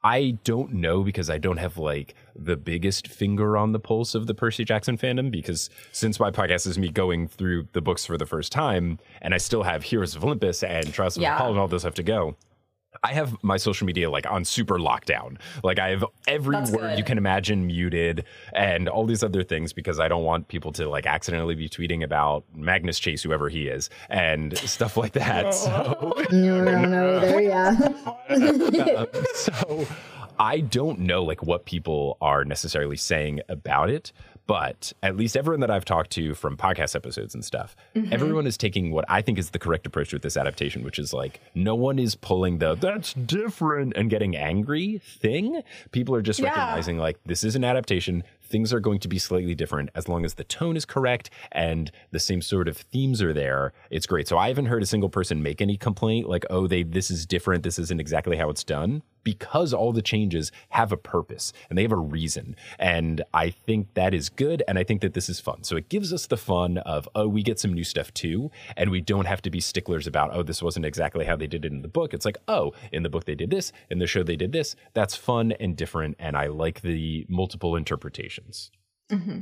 [0.03, 4.27] I don't know because I don't have like the biggest finger on the pulse of
[4.27, 8.17] the Percy Jackson fandom because since my podcast is me going through the books for
[8.17, 11.35] the first time and I still have Heroes of Olympus and Trials of yeah.
[11.35, 12.37] Apollo and all this have to go.
[13.03, 15.39] I have my social media like on super lockdown.
[15.63, 16.99] Like I have every That's word good.
[16.99, 20.89] you can imagine muted and all these other things because I don't want people to
[20.89, 25.55] like accidentally be tweeting about Magnus Chase, whoever he is, and stuff like that.
[25.55, 27.41] So no, no, no, either,
[28.31, 28.97] yeah.
[28.97, 29.87] um, so
[30.39, 34.13] I don't know like what people are necessarily saying about it,
[34.49, 38.13] but at least everyone that I've talked to from podcast episodes and stuff, mm-hmm.
[38.13, 41.13] everyone is taking what I think is the correct approach with this adaptation, which is
[41.13, 45.63] like no one is pulling the that's different and getting angry thing.
[45.93, 46.49] People are just yeah.
[46.49, 50.25] recognizing like this is an adaptation things are going to be slightly different as long
[50.25, 53.75] as the tone is correct and the same sort of themes are there.
[53.91, 54.27] It's great.
[54.27, 57.27] So I haven't heard a single person make any complaint like, oh, they this is
[57.27, 57.63] different.
[57.63, 61.83] This isn't exactly how it's done because all the changes have a purpose and they
[61.83, 62.57] have a reason.
[62.79, 64.63] And I think that is good.
[64.69, 65.65] And I think that this is fun.
[65.65, 68.51] So it gives us the fun of, oh, we get some new stuff too.
[68.77, 71.65] And we don't have to be sticklers about, oh, this wasn't exactly how they did
[71.65, 72.15] it in the book.
[72.15, 74.77] It's like, oh, in the book they did this, in the show they did this.
[74.95, 76.17] That's fun and different.
[76.19, 78.71] And I like the multiple interpretations.
[79.11, 79.41] Mm-hmm.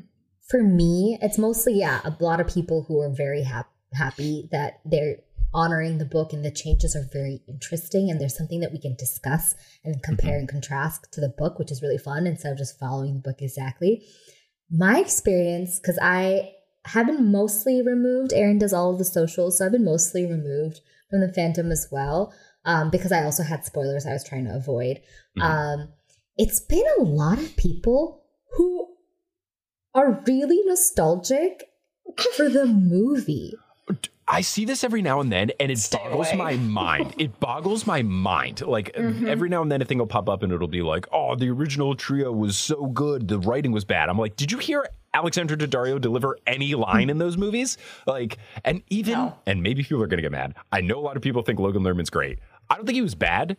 [0.49, 4.81] For me, it's mostly, yeah, a lot of people who are very ha- happy that
[4.85, 5.16] they're
[5.55, 8.94] honoring the book and the changes are very interesting and there's something that we can
[8.97, 10.40] discuss and compare mm-hmm.
[10.40, 13.40] and contrast to the book which is really fun instead of just following the book
[13.40, 14.05] exactly
[14.70, 16.51] my experience because i
[16.86, 20.80] have been mostly removed Erin does all of the socials so i've been mostly removed
[21.11, 22.32] from the fandom as well
[22.64, 24.99] um, because i also had spoilers i was trying to avoid
[25.38, 25.42] mm-hmm.
[25.42, 25.88] um,
[26.36, 28.24] it's been a lot of people
[28.57, 28.97] who
[29.94, 31.70] are really nostalgic
[32.36, 33.55] for the movie.
[34.29, 36.37] I see this every now and then, and it Stay boggles away.
[36.37, 37.14] my mind.
[37.18, 38.61] It boggles my mind.
[38.61, 39.29] Like mm-hmm.
[39.29, 41.49] every now and then, a thing will pop up, and it'll be like, "Oh, the
[41.51, 43.29] original trio was so good.
[43.29, 47.18] The writing was bad." I'm like, "Did you hear Alexandra Daddario deliver any line in
[47.18, 49.39] those movies?" Like, and even, no.
[49.47, 50.55] and maybe people are gonna get mad.
[50.72, 52.41] I know a lot of people think Logan Lerman's great.
[52.68, 53.57] I don't think he was bad.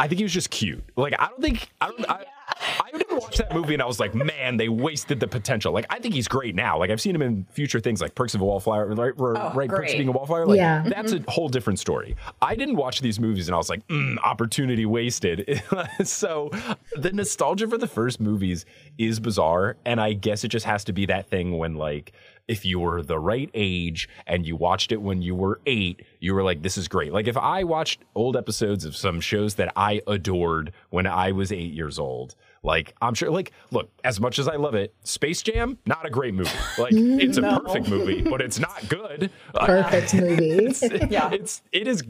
[0.00, 0.84] I think he was just cute.
[0.96, 2.10] Like I don't think I don't.
[2.10, 2.24] I,
[2.60, 5.72] I didn't watch that movie and I was like, man, they wasted the potential.
[5.72, 6.78] Like I think he's great now.
[6.78, 9.12] Like I've seen him in future things like Perks of a Wallflower, right?
[9.18, 10.46] Oh, right Perks of being a Wallflower.
[10.46, 10.82] Like yeah.
[10.86, 11.28] that's mm-hmm.
[11.28, 12.16] a whole different story.
[12.40, 15.62] I didn't watch these movies and I was like, mm, opportunity wasted.
[16.04, 16.50] so
[16.96, 18.64] the nostalgia for the first movies
[18.98, 22.12] is bizarre, and I guess it just has to be that thing when like
[22.48, 26.34] if you were the right age and you watched it when you were eight, you
[26.34, 27.12] were like, this is great.
[27.12, 31.50] Like if I watched old episodes of some shows that I adored when I was
[31.52, 32.34] eight years old,
[32.66, 36.10] like I'm sure, like look, as much as I love it, Space Jam, not a
[36.10, 36.50] great movie.
[36.78, 37.56] Like it's no.
[37.56, 39.30] a perfect movie, but it's not good.
[39.54, 40.50] Perfect movie.
[40.50, 42.02] it's, yeah, it's it is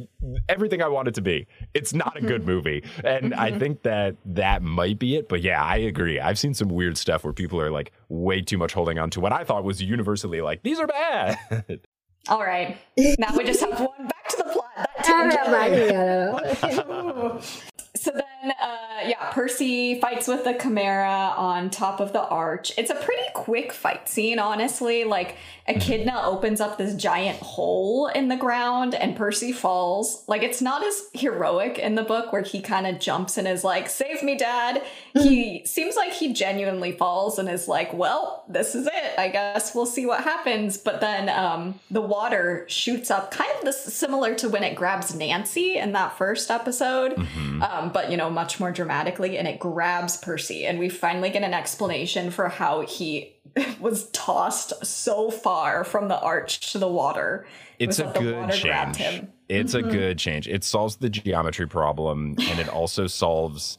[0.48, 1.46] everything I want it to be.
[1.74, 3.58] It's not a good movie, and I mm-hmm.
[3.60, 5.28] think that that might be it.
[5.28, 6.18] But yeah, I agree.
[6.18, 9.20] I've seen some weird stuff where people are like way too much holding on to
[9.20, 11.38] what I thought was universally like these are bad.
[12.28, 14.90] All right, now we just have one back to the plot.
[16.64, 17.75] That
[18.06, 22.72] so then uh, yeah, Percy fights with the Chimera on top of the arch.
[22.78, 25.04] It's a pretty quick fight scene, honestly.
[25.04, 25.36] Like,
[25.66, 30.24] Echidna opens up this giant hole in the ground and Percy falls.
[30.28, 33.64] Like, it's not as heroic in the book where he kind of jumps and is
[33.64, 34.82] like, Save me, dad.
[35.14, 39.18] he seems like he genuinely falls and is like, Well, this is it.
[39.18, 40.78] I guess we'll see what happens.
[40.78, 45.14] But then um, the water shoots up, kind of this, similar to when it grabs
[45.14, 47.16] Nancy in that first episode.
[47.16, 47.62] Mm-hmm.
[47.62, 49.38] Um, but, you know, much more dramatically.
[49.38, 50.66] And it grabs Percy.
[50.66, 53.34] And we finally get an explanation for how he
[53.80, 57.46] was tossed so far from the arch to the water.
[57.78, 59.00] It's it a good change.
[59.48, 59.88] It's mm-hmm.
[59.88, 60.46] a good change.
[60.46, 63.78] It solves the geometry problem and it also solves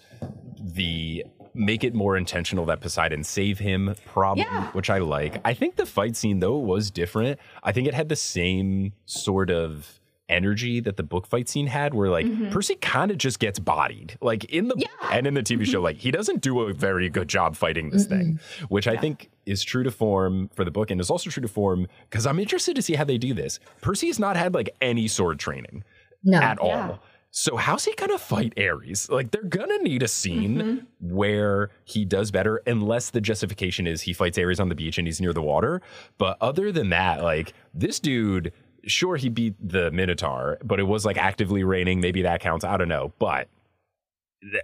[0.59, 4.71] the make it more intentional that Poseidon save him problem, yeah.
[4.71, 5.39] which I like.
[5.45, 7.39] I think the fight scene though was different.
[7.61, 9.99] I think it had the same sort of
[10.29, 12.49] energy that the book fight scene had where like mm-hmm.
[12.49, 14.17] Percy kind of just gets bodied.
[14.21, 14.87] Like in the yeah.
[15.11, 18.05] and in the TV show like he doesn't do a very good job fighting this
[18.05, 18.17] mm-hmm.
[18.17, 18.93] thing, which yeah.
[18.93, 21.87] I think is true to form for the book and is also true to form
[22.09, 23.59] cuz I'm interested to see how they do this.
[23.81, 25.83] Percy has not had like any sword training
[26.23, 26.39] no.
[26.39, 26.69] at all.
[26.69, 26.97] Yeah.
[27.31, 29.09] So how's he gonna fight Ares?
[29.09, 31.15] Like they're gonna need a scene mm-hmm.
[31.15, 35.07] where he does better, unless the justification is he fights Ares on the beach and
[35.07, 35.81] he's near the water.
[36.17, 38.53] But other than that, like this dude
[38.87, 41.99] sure he beat the Minotaur, but it was like actively raining.
[42.01, 42.65] Maybe that counts.
[42.65, 43.13] I don't know.
[43.19, 43.47] But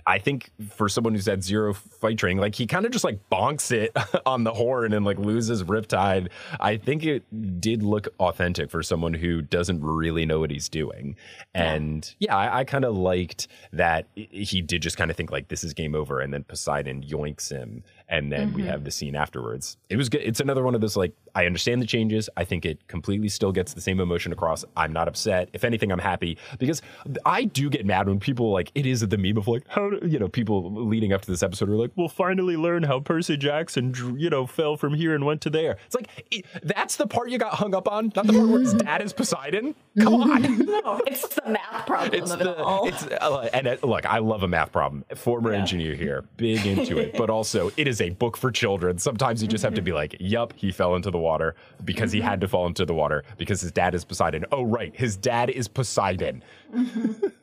[0.05, 3.19] I think for someone who's had zero fight training, like he kind of just like
[3.31, 3.91] bonks it
[4.25, 6.29] on the horn and like loses Riptide.
[6.59, 11.15] I think it did look authentic for someone who doesn't really know what he's doing.
[11.55, 15.47] And yeah, I, I kind of liked that he did just kind of think like
[15.47, 17.83] this is game over, and then Poseidon yoinks him
[18.13, 18.57] and then mm-hmm.
[18.57, 19.75] we have the scene afterwards.
[19.89, 20.21] It was good.
[20.21, 22.29] It's another one of those like I understand the changes.
[22.37, 24.63] I think it completely still gets the same emotion across.
[24.77, 25.49] I'm not upset.
[25.51, 26.83] If anything, I'm happy because
[27.25, 30.19] I do get mad when people like it is the meme of like how you
[30.19, 33.95] know people leading up to this episode are like we'll finally learn how Percy Jackson
[34.15, 35.77] you know fell from here and went to there.
[35.87, 38.59] It's like it, that's the part you got hung up on, not the part where
[38.59, 39.73] his dad is Poseidon.
[39.99, 42.87] Come on, no, it's the math problem it's of it the, all.
[42.87, 45.03] It's, uh, and it, look, I love a math problem.
[45.15, 45.59] Former yeah.
[45.59, 48.97] engineer here, big into it, but also it is a book for children.
[48.97, 49.97] Sometimes you just have to be mm-hmm.
[49.97, 52.41] like, "Yup, he fell into the water because he had mm-hmm.
[52.41, 55.67] to fall into the water because his dad is Poseidon." Oh, right, his dad is
[55.67, 56.43] Poseidon.
[56.73, 57.27] Mm-hmm.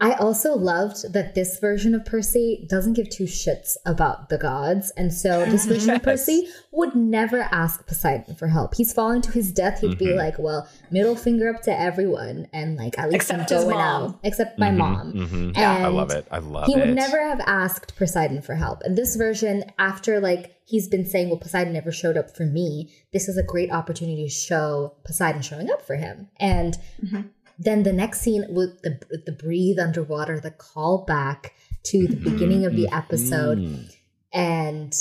[0.00, 4.90] I also loved that this version of Percy doesn't give two shits about the gods.
[4.96, 5.96] And so this version yes.
[5.98, 8.74] of Percy would never ask Poseidon for help.
[8.74, 9.80] He's falling to his death.
[9.80, 9.98] He'd mm-hmm.
[9.98, 13.76] be like, well, middle finger up to everyone and like at least except I'm going
[13.76, 14.18] out.
[14.24, 14.78] Except my mm-hmm.
[14.78, 15.12] mom.
[15.12, 15.50] Mm-hmm.
[15.54, 16.26] Yeah, I love it.
[16.30, 16.74] I love he it.
[16.74, 18.82] He would never have asked Poseidon for help.
[18.82, 22.92] And this version, after like he's been saying, well, Poseidon never showed up for me,
[23.12, 26.28] this is a great opportunity to show Poseidon showing up for him.
[26.38, 27.22] And mm-hmm.
[27.58, 32.64] Then the next scene with the the breathe underwater, the call back to the beginning
[32.64, 33.84] of the episode, mm-hmm.
[34.32, 34.94] and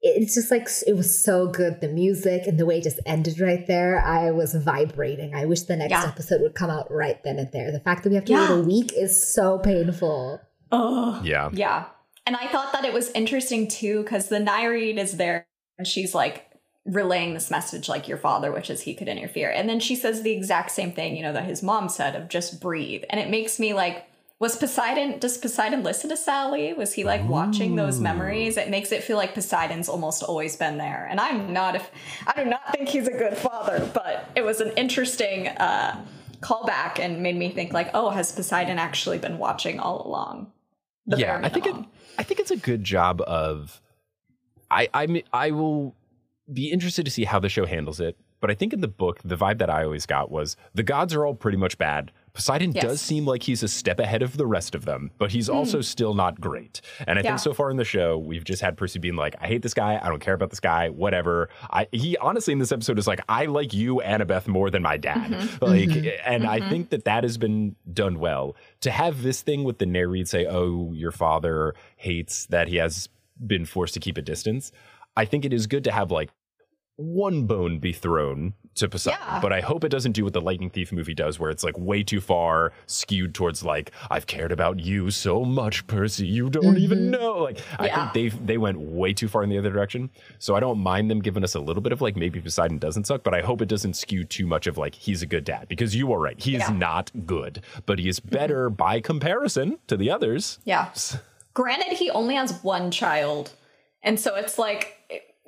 [0.00, 1.80] it's just like it was so good.
[1.80, 5.34] The music and the way it just ended right there, I was vibrating.
[5.34, 6.04] I wish the next yeah.
[6.06, 7.72] episode would come out right then and there.
[7.72, 8.52] The fact that we have to yeah.
[8.52, 10.40] wait a week is so painful.
[10.70, 11.86] Oh, yeah, yeah.
[12.26, 15.46] And I thought that it was interesting too because the Nereid is there
[15.78, 16.47] and she's like,
[16.88, 19.50] relaying this message like your father, which is he could interfere.
[19.50, 22.28] And then she says the exact same thing, you know, that his mom said of
[22.28, 23.04] just breathe.
[23.10, 24.06] And it makes me like,
[24.40, 26.72] was Poseidon, does Poseidon listen to Sally?
[26.72, 28.56] Was he like watching those memories?
[28.56, 31.08] It makes it feel like Poseidon's almost always been there.
[31.10, 31.90] And I'm not, if
[32.26, 36.04] I do not think he's a good father, but it was an interesting uh,
[36.40, 40.52] callback and made me think like, oh, has Poseidon actually been watching all along?
[41.06, 41.74] yeah, I think it,
[42.16, 43.80] I think it's a good job of,
[44.70, 45.96] I, I, I will
[46.52, 48.16] be interested to see how the show handles it.
[48.40, 51.14] But I think in the book, the vibe that I always got was the gods
[51.14, 52.12] are all pretty much bad.
[52.32, 52.84] Poseidon yes.
[52.84, 55.54] does seem like he's a step ahead of the rest of them, but he's mm.
[55.54, 56.80] also still not great.
[57.04, 57.30] And I yeah.
[57.30, 59.74] think so far in the show, we've just had Percy being like, I hate this
[59.74, 59.98] guy.
[60.00, 61.48] I don't care about this guy, whatever.
[61.70, 64.96] I, he honestly in this episode is like, I like you, Annabeth, more than my
[64.96, 65.32] dad.
[65.32, 65.48] Mm-hmm.
[65.68, 66.08] Like, mm-hmm.
[66.24, 66.50] and mm-hmm.
[66.52, 68.56] I think that that has been done well.
[68.82, 73.08] To have this thing with the Nereid say, oh, your father hates that he has
[73.44, 74.72] been forced to keep a distance.
[75.16, 76.30] I think it is good to have like
[76.98, 79.20] one bone be thrown to Poseidon.
[79.24, 79.40] Yeah.
[79.40, 81.78] But I hope it doesn't do what the Lightning Thief movie does, where it's like
[81.78, 86.64] way too far skewed towards like, I've cared about you so much, Percy, you don't
[86.64, 86.78] mm-hmm.
[86.78, 87.38] even know.
[87.38, 87.76] Like yeah.
[87.78, 90.10] I think they they went way too far in the other direction.
[90.40, 93.06] So I don't mind them giving us a little bit of like maybe Poseidon doesn't
[93.06, 95.68] suck, but I hope it doesn't skew too much of like he's a good dad.
[95.68, 96.40] Because you are right.
[96.40, 96.74] He is yeah.
[96.74, 98.76] not good, but he is better mm-hmm.
[98.76, 100.58] by comparison to the others.
[100.64, 100.90] Yeah.
[101.54, 103.52] Granted, he only has one child.
[104.02, 104.98] And so it's like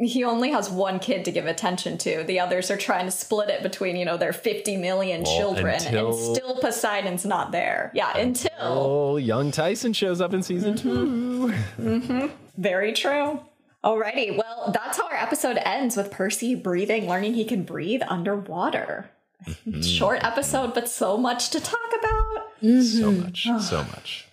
[0.00, 2.24] he only has one kid to give attention to.
[2.24, 5.74] The others are trying to split it between, you know, their 50 million well, children
[5.74, 7.90] until, and still Poseidon's not there.
[7.94, 11.50] Yeah, until, until young Tyson shows up in season mm-hmm.
[11.82, 12.26] 2 mm-hmm.
[12.56, 13.40] Very true.
[13.84, 19.10] Alrighty, well, that's how our episode ends with Percy breathing, learning he can breathe underwater.
[19.46, 19.80] Mm-hmm.
[19.80, 22.60] Short episode, but so much to talk about.
[22.62, 22.80] Mm-hmm.
[22.82, 24.26] So much, so much.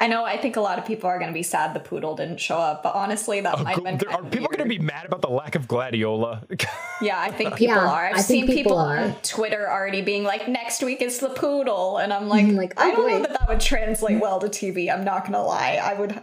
[0.00, 0.24] I know.
[0.24, 2.56] I think a lot of people are going to be sad the poodle didn't show
[2.56, 4.08] up, but honestly, that oh, might have been.
[4.08, 6.44] Are people going to be mad about the lack of Gladiola?
[7.02, 8.06] yeah, I think people yeah, are.
[8.14, 12.12] I've seen people, people on Twitter already being like, "Next week is the poodle," and
[12.12, 13.08] I'm like, mm, like oh I don't boy.
[13.08, 14.92] know that that would translate well to TV.
[14.92, 15.80] I'm not going to lie.
[15.82, 16.22] I would.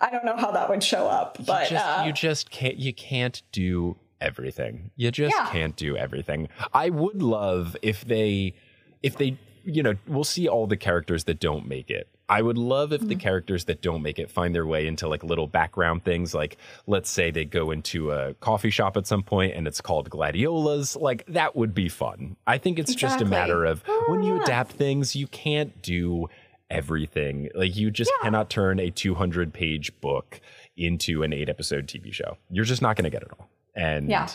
[0.00, 2.76] I don't know how that would show up, but you just, uh, you just can't.
[2.76, 4.92] You can't do everything.
[4.94, 5.48] You just yeah.
[5.50, 6.48] can't do everything.
[6.72, 8.54] I would love if they,
[9.02, 12.58] if they, you know, we'll see all the characters that don't make it I would
[12.58, 13.08] love if mm-hmm.
[13.08, 16.34] the characters that don't make it find their way into like little background things.
[16.34, 16.56] Like,
[16.86, 20.96] let's say they go into a coffee shop at some point and it's called Gladiolas.
[20.96, 22.36] Like, that would be fun.
[22.46, 23.18] I think it's exactly.
[23.18, 26.28] just a matter of when you adapt things, you can't do
[26.68, 27.48] everything.
[27.54, 28.24] Like, you just yeah.
[28.24, 30.40] cannot turn a 200 page book
[30.76, 32.36] into an eight episode TV show.
[32.50, 33.48] You're just not going to get it all.
[33.76, 34.28] And yeah.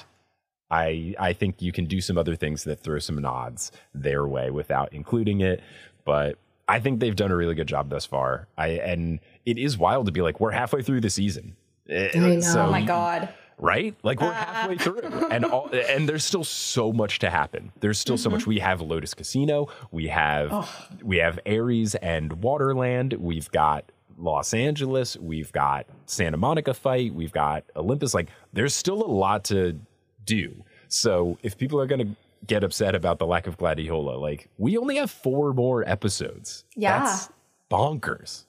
[0.69, 4.49] I, I think you can do some other things that throw some nods their way
[4.49, 5.61] without including it.
[6.05, 6.37] But
[6.71, 8.47] I think they've done a really good job thus far.
[8.57, 11.57] I and it is wild to be like we're halfway through the season.
[11.89, 12.39] Eh.
[12.39, 13.27] So, oh my god.
[13.57, 13.93] Right?
[14.03, 17.73] Like we're halfway through and all, and there's still so much to happen.
[17.81, 18.23] There's still mm-hmm.
[18.23, 18.47] so much.
[18.47, 20.87] We have Lotus Casino, we have oh.
[21.03, 27.33] we have Ares and Waterland, we've got Los Angeles, we've got Santa Monica fight, we've
[27.33, 29.77] got Olympus like there's still a lot to
[30.23, 30.63] do.
[30.87, 32.15] So if people are going to
[32.45, 34.17] get upset about the lack of Gladiola.
[34.17, 36.63] Like, we only have four more episodes.
[36.75, 36.99] Yeah.
[36.99, 37.29] That's
[37.69, 38.43] bonkers.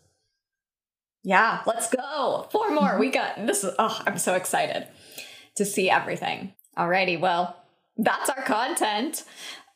[1.24, 2.48] Yeah, let's go.
[2.50, 2.98] Four more.
[2.98, 4.88] we got this is oh, I'm so excited
[5.54, 6.52] to see everything.
[6.76, 7.56] Alrighty, well,
[7.96, 9.24] that's our content.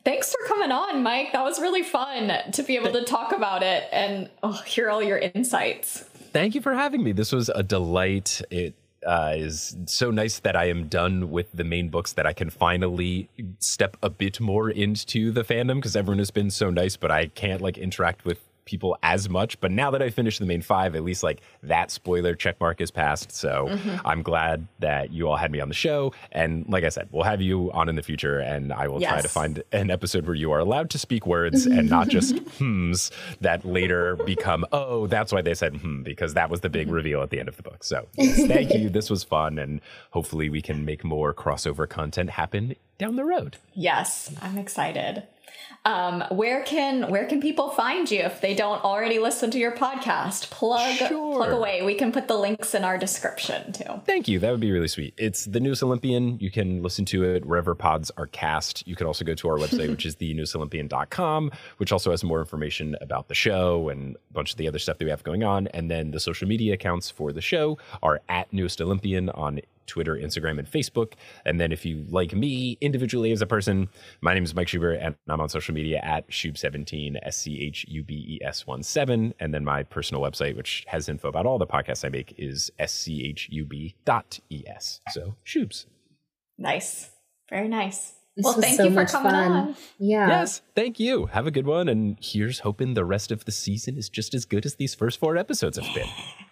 [0.04, 1.32] Thanks for coming on, Mike.
[1.32, 5.02] That was really fun to be able to talk about it and oh, hear all
[5.02, 6.00] your insights.
[6.32, 7.12] Thank you for having me.
[7.12, 8.40] This was a delight.
[8.50, 8.74] It
[9.06, 12.50] uh, is so nice that I am done with the main books that I can
[12.50, 13.28] finally
[13.60, 17.26] step a bit more into the fandom because everyone has been so nice, but I
[17.28, 19.58] can't like interact with people as much.
[19.60, 22.82] But now that I finished the main five, at least like that spoiler check mark
[22.82, 23.32] is passed.
[23.32, 24.06] So mm-hmm.
[24.06, 26.12] I'm glad that you all had me on the show.
[26.32, 29.10] And like I said, we'll have you on in the future, and I will yes.
[29.10, 32.34] try to find an episode where you are allowed to speak words and not just
[32.58, 33.10] hmms
[33.40, 36.96] that later become, oh, that's why they said hmm, because that was the big mm-hmm.
[36.96, 37.84] reveal at the end of the book.
[37.84, 38.90] So yes, thank you.
[38.90, 39.58] This was fun.
[39.58, 43.56] And hopefully we can make more crossover content happen down the road.
[43.74, 45.22] Yes, I'm excited.
[45.86, 49.70] Um, where can where can people find you if they don't already listen to your
[49.70, 50.50] podcast?
[50.50, 51.36] Plug sure.
[51.36, 51.82] plug away.
[51.82, 54.02] We can put the links in our description too.
[54.04, 54.40] Thank you.
[54.40, 55.14] That would be really sweet.
[55.16, 56.40] It's the Newest Olympian.
[56.40, 58.86] You can listen to it wherever pods are cast.
[58.88, 62.96] You can also go to our website, which is thenewestolympian.com, which also has more information
[63.00, 65.68] about the show and a bunch of the other stuff that we have going on.
[65.68, 70.16] And then the social media accounts for the show are at Newest Olympian on Twitter,
[70.16, 71.14] Instagram, and Facebook.
[71.44, 73.88] And then if you like me individually as a person,
[74.20, 77.86] my name is Mike Schubert, and I'm on social media at Schub17, S C H
[77.88, 79.34] U B E S 1 7.
[79.40, 82.70] And then my personal website, which has info about all the podcasts I make, is
[82.78, 85.00] schub dot es.
[85.10, 85.86] So, Shubes.
[86.58, 87.10] Nice.
[87.50, 88.12] Very nice.
[88.36, 89.52] This well, thank so you for coming fun.
[89.52, 89.76] on.
[89.98, 90.28] Yeah.
[90.28, 90.60] Yes.
[90.74, 91.26] Thank you.
[91.26, 91.88] Have a good one.
[91.88, 95.18] And here's hoping the rest of the season is just as good as these first
[95.18, 96.08] four episodes have been.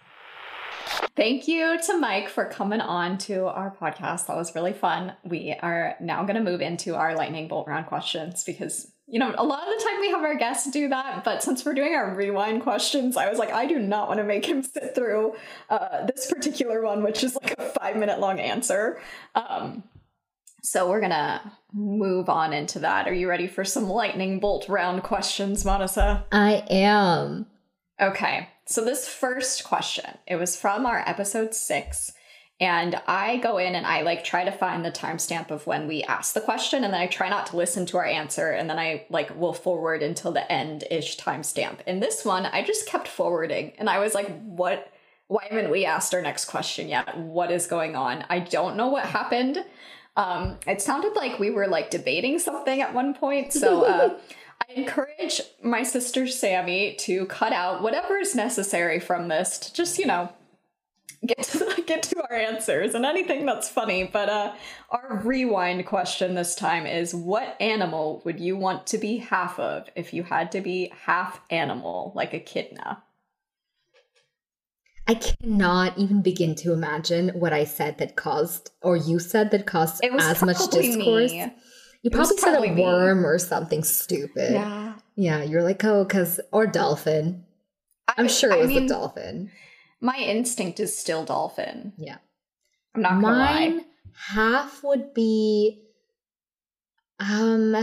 [1.17, 4.27] Thank you to Mike for coming on to our podcast.
[4.27, 5.15] That was really fun.
[5.25, 9.35] We are now going to move into our lightning bolt round questions because, you know,
[9.37, 11.23] a lot of the time we have our guests do that.
[11.25, 14.25] But since we're doing our rewind questions, I was like, I do not want to
[14.25, 15.35] make him sit through
[15.71, 19.01] uh, this particular one, which is like a five minute long answer.
[19.35, 19.85] Um,
[20.65, 23.07] so we're going to move on into that.
[23.07, 26.25] Are you ready for some lightning bolt round questions, Manasa?
[26.33, 27.47] I am.
[28.01, 28.49] Okay.
[28.67, 32.13] So this first question, it was from our episode six.
[32.61, 36.05] And I go in and I like try to find the timestamp of when we
[36.05, 38.79] asked the question, and then I try not to listen to our answer, and then
[38.79, 41.81] I like will forward until the end ish timestamp.
[41.87, 44.89] In this one, I just kept forwarding, and I was like, "What?
[45.27, 47.19] Why haven't we asked our next question yet?
[47.19, 48.25] What is going on?
[48.31, 49.59] I don't know what happened."
[50.17, 54.19] Um, it sounded like we were like debating something at one point, so uh,
[54.63, 59.99] I encourage my sister Sammy to cut out whatever is necessary from this to just,
[59.99, 60.33] you know,
[61.27, 64.05] get to get to our answers and anything that's funny.
[64.05, 64.55] But uh
[64.91, 69.89] our rewind question this time is what animal would you want to be half of
[69.97, 73.03] if you had to be half animal, like echidna?
[75.07, 79.67] I cannot even begin to imagine what I said that caused, or you said that
[79.67, 81.31] caused as much discourse.
[81.31, 81.53] Me.
[82.05, 83.25] You probably said a worm me.
[83.25, 84.53] or something stupid.
[84.53, 84.93] Yeah.
[85.17, 87.47] Yeah, you're like, oh, because, or dolphin.
[88.07, 89.51] I'm sure it was I mean, a dolphin.
[90.03, 91.95] My instinct is still dolphin.
[91.97, 92.19] Yeah.
[92.95, 93.85] I'm not Mine, lie.
[94.15, 95.81] half would be
[97.21, 97.75] um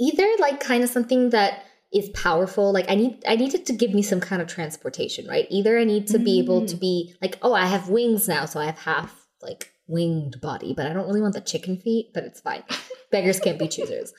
[0.00, 1.62] either like kind of something that
[1.92, 5.26] is powerful like i need i need it to give me some kind of transportation
[5.26, 6.24] right either i need to mm.
[6.24, 6.80] be able to mm.
[6.80, 10.86] be like oh i have wings now so i have half like winged body but
[10.86, 12.62] i don't really want the chicken feet but it's fine
[13.10, 14.12] beggars can't be choosers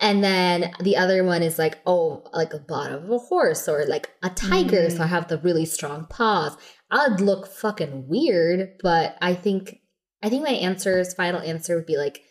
[0.00, 3.84] and then the other one is like oh like a bottom of a horse or
[3.86, 4.96] like a tiger mm.
[4.96, 5.08] so i mm.
[5.08, 6.56] have the really strong paws
[6.90, 9.80] i'd look fucking weird but i think
[10.22, 12.22] i think my answer's final answer would be like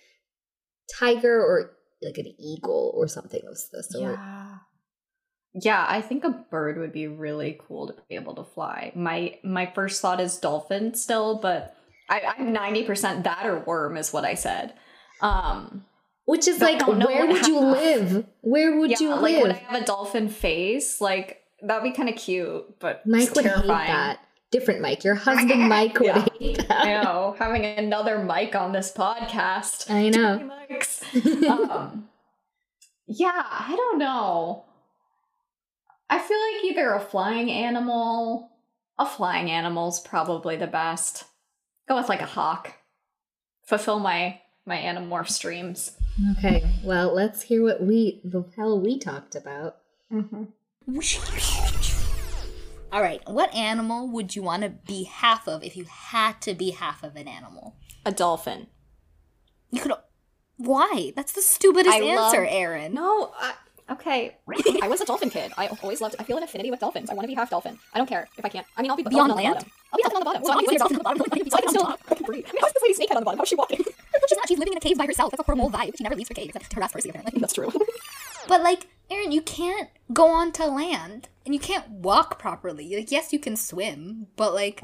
[1.00, 4.20] tiger or like an eagle or something of the sort.
[4.20, 4.56] Yeah.
[5.60, 8.92] Yeah, I think a bird would be really cool to be able to fly.
[8.96, 11.76] My my first thought is dolphin still, but
[12.10, 14.74] I, I'm ninety percent that or worm is what I said.
[15.20, 15.86] Um,
[16.28, 18.26] which is like, where would you live?
[18.42, 19.22] Where would yeah, you live?
[19.22, 21.00] Like, would I have a dolphin face?
[21.00, 23.80] Like that'd be kind of cute, but Mike would terrifying.
[23.80, 24.20] hate that
[24.52, 25.06] different Mike.
[25.06, 26.26] Your husband Mike would yeah.
[26.38, 26.86] hate that.
[26.86, 27.34] I know.
[27.40, 29.90] Having another Mike on this podcast.
[29.90, 30.52] I know.
[31.50, 32.10] um,
[33.08, 34.66] yeah, I don't know.
[36.10, 38.52] I feel like either a flying animal,
[39.00, 41.24] a flying animal's probably the best.
[41.88, 42.74] Go with like a hawk.
[43.66, 45.98] Fulfill my my animorph streams.
[46.38, 49.78] Okay, well, let's hear what we the hell we talked about.
[50.12, 50.44] Mm-hmm.
[52.92, 56.54] All right, what animal would you want to be half of if you had to
[56.54, 57.76] be half of an animal?
[58.06, 58.68] A dolphin.
[59.72, 59.92] You could.
[60.58, 61.12] Why?
[61.16, 62.50] That's the stupidest I answer, love...
[62.50, 62.94] Erin.
[62.94, 63.54] No, I,
[63.92, 64.38] okay.
[64.82, 65.52] I was a dolphin kid.
[65.58, 66.16] I always loved.
[66.18, 67.10] I feel an affinity with dolphins.
[67.10, 67.78] I want to be half dolphin.
[67.94, 68.66] I don't care if I can't.
[68.76, 69.66] I mean, I'll be, be on, on land.
[69.92, 70.44] I'll be dolphin on the bottom.
[70.46, 71.50] So I'll be dolphin on the bottom.
[71.50, 72.46] So I can still I can breathe.
[72.48, 73.38] I mean, how's this lady snakehead on the bottom?
[73.38, 73.84] How's she walking?
[74.58, 75.30] She's living in a cave by herself.
[75.30, 75.96] That's a horrible vibe.
[75.96, 76.52] She never leaves her cave.
[76.52, 77.40] That's her last person, apparently.
[77.40, 77.72] That's true.
[78.48, 82.96] but like, Erin, you can't go on to land and you can't walk properly.
[82.96, 84.82] Like, yes, you can swim, but like.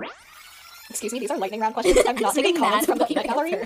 [0.91, 1.97] Excuse me, these are lightning round questions.
[2.07, 3.65] I'm not taking comments from the peanut gallery.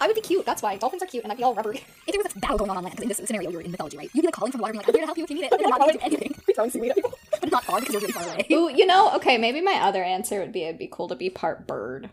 [0.00, 0.46] I would be cute.
[0.46, 1.82] That's why dolphins are cute, and I'd be all rubbery.
[2.06, 3.72] If there was a battle going on on land, because in this scenario you're in
[3.72, 4.10] mythology, right?
[4.14, 5.36] You'd be like calling from the water, like I'm here to help you if you
[5.36, 5.54] need it.
[5.54, 6.36] I'm not do anything.
[6.46, 8.46] Be throwing seaweed at people, but not far because you're really far away.
[8.52, 11.30] Ooh, you know, okay, maybe my other answer would be it'd be cool to be
[11.30, 12.10] part bird.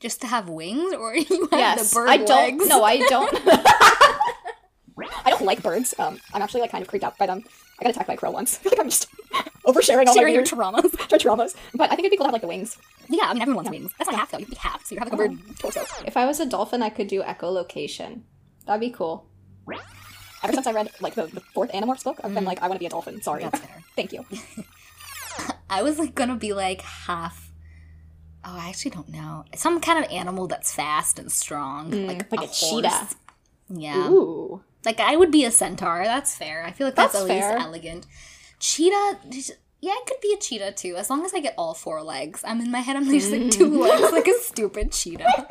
[0.00, 2.28] Just to have wings, or you have yes, the bird I don't.
[2.28, 2.68] legs?
[2.68, 3.40] No, I don't.
[5.24, 5.94] I don't like birds.
[5.98, 7.42] Um, I'm actually like kind of creeped out by them.
[7.80, 8.64] I got attacked by a crow once.
[8.64, 9.08] like I'm just
[9.66, 11.10] oversharing all Sharing my your traumas.
[11.10, 11.56] my traumas.
[11.74, 12.78] But I think it'd be cool to have like the wings.
[13.08, 13.80] Yeah, I mean everyone wants yeah.
[13.80, 13.92] wings.
[13.98, 14.38] That's not half though.
[14.38, 15.84] You can be half, so you have like a bird torso.
[16.06, 18.22] If I was a dolphin, I could do echolocation.
[18.66, 19.26] That'd be cool.
[20.42, 22.34] Ever since I read like the, the fourth Animorphs book, I've mm.
[22.34, 23.22] been like, I want to be a dolphin.
[23.22, 23.46] Sorry.
[23.96, 24.24] Thank you.
[25.70, 27.43] I was like gonna be like half.
[28.46, 29.44] Oh, I actually don't know.
[29.54, 33.08] Some kind of animal that's fast and strong, mm, like like a, a cheetah.
[33.70, 34.08] Yeah.
[34.10, 34.62] Ooh.
[34.84, 36.02] Like I would be a centaur.
[36.04, 36.62] That's fair.
[36.64, 37.54] I feel like that's, that's at fair.
[37.54, 38.06] least elegant.
[38.60, 39.18] Cheetah.
[39.80, 42.42] Yeah, it could be a cheetah too, as long as I get all four legs.
[42.46, 42.96] I'm in my head.
[42.96, 45.26] I'm just like two legs, like a stupid cheetah.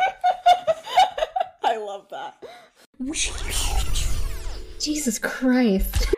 [1.64, 2.44] I love that.
[4.80, 6.08] Jesus Christ.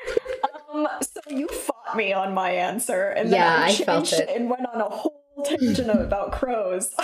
[0.76, 4.28] Um, so you fought me on my answer, and then yeah, I, I felt it
[4.28, 6.94] and went on a whole tangent about crows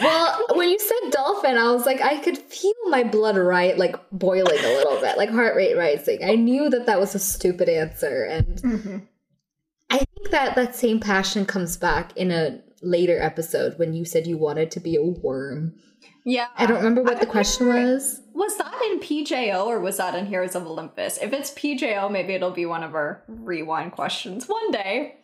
[0.00, 3.96] well, when you said dolphin, I was like, I could feel my blood right, like
[4.10, 6.24] boiling a little bit, like heart rate rising.
[6.24, 8.98] I knew that that was a stupid answer, and mm-hmm.
[9.90, 14.26] I think that that same passion comes back in a later episode when you said
[14.26, 15.74] you wanted to be a worm.
[16.24, 18.20] Yeah, I don't remember what I the question was.
[18.32, 21.18] Was that in PJO or was that in Heroes of Olympus?
[21.18, 25.16] If it's PJO, maybe it'll be one of our rewind questions one day.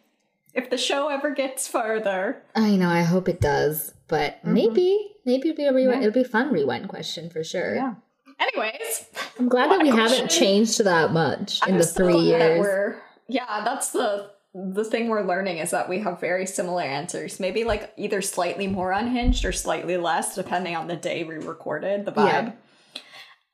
[0.54, 2.42] If the show ever gets further.
[2.54, 3.94] I know, I hope it does.
[4.08, 4.54] But mm-hmm.
[4.54, 6.02] maybe, maybe it'll be a rewind.
[6.02, 6.08] Yeah.
[6.08, 7.74] It'll be a fun rewind question for sure.
[7.74, 7.94] Yeah.
[8.40, 9.06] Anyways,
[9.38, 10.16] I'm glad that we question.
[10.16, 12.96] haven't changed that much in I'm the three years.
[13.28, 17.38] yeah, that's the the thing we're learning is that we have very similar answers.
[17.38, 22.04] Maybe like either slightly more unhinged or slightly less, depending on the day we recorded
[22.04, 22.54] the vibe.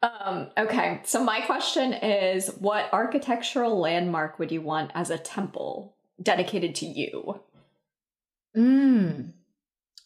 [0.02, 0.08] Yeah.
[0.20, 5.95] Um, okay, so my question is what architectural landmark would you want as a temple
[6.22, 7.40] dedicated to you?
[8.56, 9.32] Mm.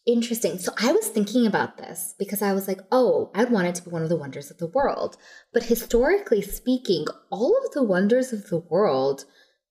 [0.06, 0.58] Interesting.
[0.58, 3.82] So I was thinking about this because I was like, oh, I'd want it to
[3.84, 5.16] be one of the wonders of the world.
[5.52, 9.24] But historically speaking, all of the wonders of the world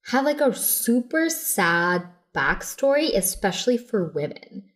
[0.05, 4.69] have like a super sad backstory, especially for women.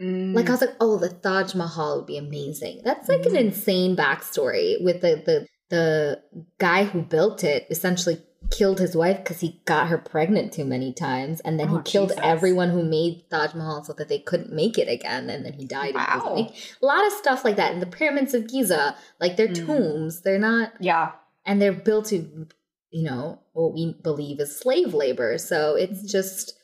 [0.00, 0.34] Mm.
[0.34, 2.80] Like I was like, oh, the Taj Mahal would be amazing.
[2.84, 3.30] That's like mm.
[3.30, 6.22] an insane backstory with the the the
[6.58, 8.18] guy who built it essentially
[8.50, 11.82] killed his wife because he got her pregnant too many times, and then oh, he
[11.82, 12.24] killed Jesus.
[12.24, 15.64] everyone who made Taj Mahal so that they couldn't make it again, and then he
[15.64, 15.94] died.
[15.94, 16.48] Wow.
[16.82, 17.72] A lot of stuff like that.
[17.72, 19.66] And the pyramids of Giza, like they're mm.
[19.66, 20.72] tombs, they're not.
[20.80, 21.12] Yeah.
[21.44, 22.46] And they're built to,
[22.90, 25.38] you know, what we believe is slave labor.
[25.38, 26.10] So it's mm.
[26.10, 26.54] just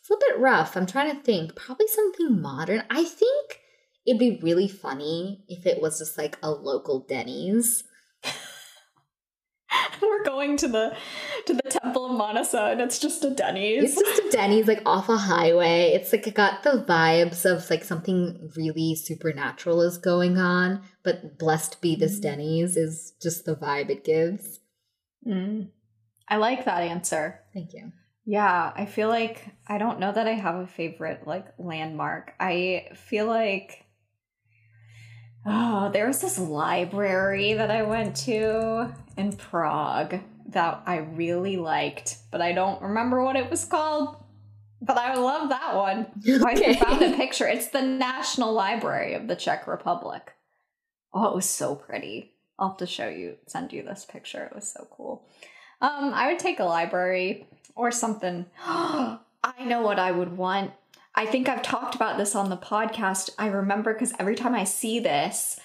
[0.00, 0.76] it's a little bit rough.
[0.76, 1.54] I'm trying to think.
[1.54, 2.84] Probably something modern.
[2.90, 3.60] I think
[4.06, 7.84] it'd be really funny if it was just like a local Denny's
[10.02, 10.96] we're going to the
[11.46, 13.84] to the temple of Manasa and it's just a Denny's.
[13.84, 15.92] It's just a Denny's like off a highway.
[15.94, 21.38] It's like it got the vibes of like something really supernatural is going on, but
[21.38, 22.22] blessed be this mm.
[22.22, 24.60] Denny's is just the vibe it gives.
[25.26, 25.68] Mm.
[26.28, 27.40] I like that answer.
[27.52, 27.92] Thank you.
[28.24, 32.34] Yeah, I feel like I don't know that I have a favorite like landmark.
[32.38, 33.86] I feel like
[35.50, 42.16] Oh, there was this library that I went to in Prague that I really liked,
[42.30, 44.16] but I don't remember what it was called.
[44.80, 46.06] But I love that one.
[46.26, 46.70] Okay.
[46.70, 47.48] I found a picture.
[47.48, 50.32] It's the National Library of the Czech Republic.
[51.12, 52.32] Oh, it was so pretty.
[52.58, 54.44] I'll have to show you, send you this picture.
[54.44, 55.26] It was so cool.
[55.80, 58.46] Um, I would take a library or something.
[58.64, 59.18] I
[59.64, 60.72] know what I would want.
[61.14, 63.30] I think I've talked about this on the podcast.
[63.38, 65.58] I remember because every time I see this,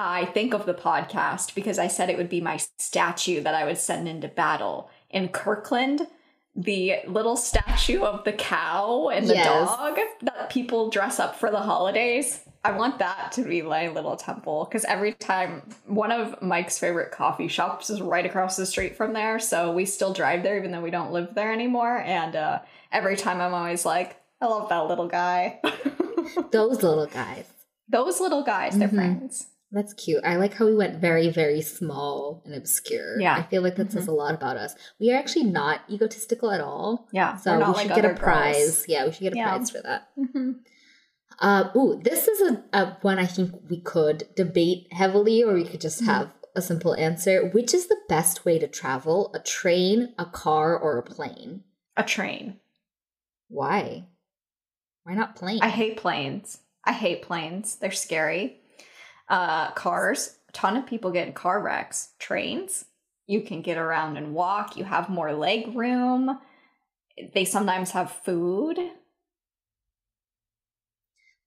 [0.00, 3.64] I think of the podcast because I said it would be my statue that I
[3.64, 4.90] would send into battle.
[5.10, 6.06] In Kirkland,
[6.54, 9.68] the little statue of the cow and the yes.
[9.68, 12.42] dog that people dress up for the holidays.
[12.64, 17.10] I want that to be my little temple because every time one of Mike's favorite
[17.10, 19.40] coffee shops is right across the street from there.
[19.40, 21.98] So we still drive there even though we don't live there anymore.
[21.98, 22.60] And uh,
[22.92, 25.60] every time I'm always like, I love that little guy.
[26.52, 27.46] Those little guys.
[27.88, 28.96] Those little guys, they're mm-hmm.
[28.96, 29.48] friends.
[29.70, 30.24] That's cute.
[30.24, 33.20] I like how we went very, very small and obscure.
[33.20, 33.36] Yeah.
[33.36, 33.98] I feel like that mm-hmm.
[33.98, 34.74] says a lot about us.
[34.98, 37.06] We are actually not egotistical at all.
[37.12, 37.36] Yeah.
[37.36, 38.56] So we should like get a prize.
[38.56, 38.84] Girls.
[38.88, 39.48] Yeah, we should get a yeah.
[39.50, 40.08] prize for that.
[40.18, 40.52] Mm-hmm.
[41.40, 45.64] Uh, ooh, this is a, a one I think we could debate heavily, or we
[45.64, 46.10] could just mm-hmm.
[46.10, 47.48] have a simple answer.
[47.48, 49.30] Which is the best way to travel?
[49.34, 51.62] A train, a car, or a plane?
[51.96, 52.56] A train.
[53.48, 54.06] Why?
[55.04, 55.60] Why not planes?
[55.62, 56.60] I hate planes.
[56.84, 57.76] I hate planes.
[57.76, 58.57] They're scary.
[59.28, 60.38] Uh, cars.
[60.48, 62.10] A ton of people get in car wrecks.
[62.18, 62.86] Trains.
[63.26, 64.76] You can get around and walk.
[64.76, 66.38] You have more leg room.
[67.34, 68.78] They sometimes have food.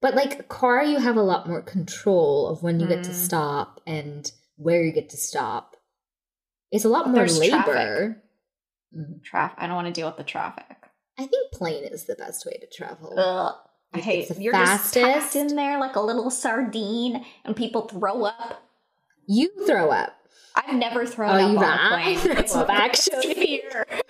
[0.02, 2.90] But like car, you have a lot more control of when you mm.
[2.90, 3.16] get to mm.
[3.16, 5.76] stop and where you get to stop.
[6.72, 7.64] It's a lot more labor.
[7.64, 8.18] Traffic.
[8.98, 9.24] Mm.
[9.24, 9.58] Traffic.
[9.60, 10.78] I don't want to deal with the traffic.
[11.18, 13.14] I think plane is the best way to travel.
[13.18, 13.56] Ugh.
[13.94, 14.96] I hate it's you're fastest.
[14.96, 18.64] just in there like a little sardine, and people throw up.
[19.28, 20.18] You throw up.
[20.56, 22.38] I've never thrown oh, up on a plane.
[22.38, 23.34] It's up, actually.
[23.46, 23.86] Here.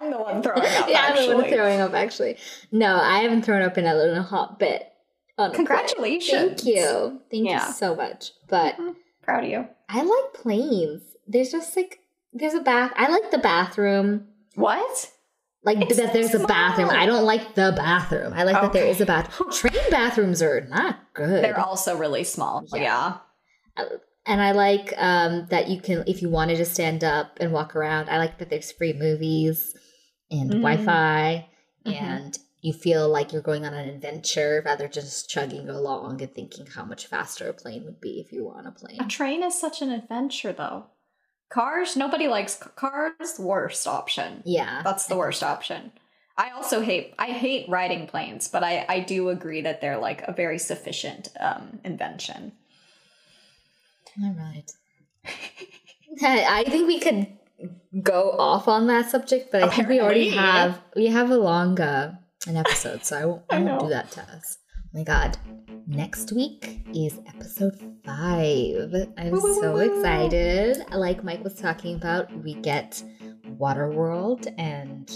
[0.00, 0.88] I'm the one throwing up.
[0.88, 1.24] Yeah, actually.
[1.24, 1.94] I'm the one throwing up.
[1.94, 2.36] Actually,
[2.72, 4.86] no, I haven't thrown up in a little hot bit.
[5.54, 6.62] Congratulations!
[6.62, 7.66] Thank you, thank yeah.
[7.66, 8.32] you so much.
[8.48, 8.90] But mm-hmm.
[9.22, 9.66] proud of you.
[9.88, 11.02] I like planes.
[11.26, 12.00] There's just like
[12.34, 12.92] there's a bath.
[12.94, 14.26] I like the bathroom.
[14.54, 15.10] What?
[15.62, 16.44] Like it's that there's small.
[16.44, 16.90] a bathroom.
[16.90, 18.32] I don't like the bathroom.
[18.32, 18.66] I like okay.
[18.66, 19.50] that there is a bathroom.
[19.52, 21.44] Train bathrooms are not good.
[21.44, 22.64] They're also really small.
[22.72, 22.80] Yeah.
[22.80, 23.16] yeah.
[23.76, 23.84] Uh,
[24.26, 27.74] and I like um, that you can, if you wanted to stand up and walk
[27.74, 29.74] around, I like that there's free movies
[30.30, 30.62] and mm.
[30.62, 31.48] Wi Fi,
[31.84, 32.04] mm-hmm.
[32.04, 36.66] and you feel like you're going on an adventure rather just chugging along and thinking
[36.66, 39.00] how much faster a plane would be if you were on a plane.
[39.00, 40.86] A train is such an adventure, though.
[41.50, 43.38] Cars, nobody likes cars.
[43.38, 44.42] Worst option.
[44.44, 45.92] Yeah, that's the worst option.
[46.38, 50.22] I also hate I hate riding planes, but I I do agree that they're like
[50.22, 52.52] a very sufficient um, invention.
[54.22, 54.70] All right.
[56.22, 57.26] I think we could
[58.02, 59.96] go off on that subject, but I Apparently.
[59.96, 62.14] think we already have we have a long uh,
[62.46, 64.58] an episode, so I won't, I, I won't do that to us.
[64.92, 65.36] My god.
[65.86, 68.92] Next week is episode five.
[69.16, 70.84] I'm so excited.
[70.90, 73.00] Like Mike was talking about, we get
[73.46, 75.08] Waterworld and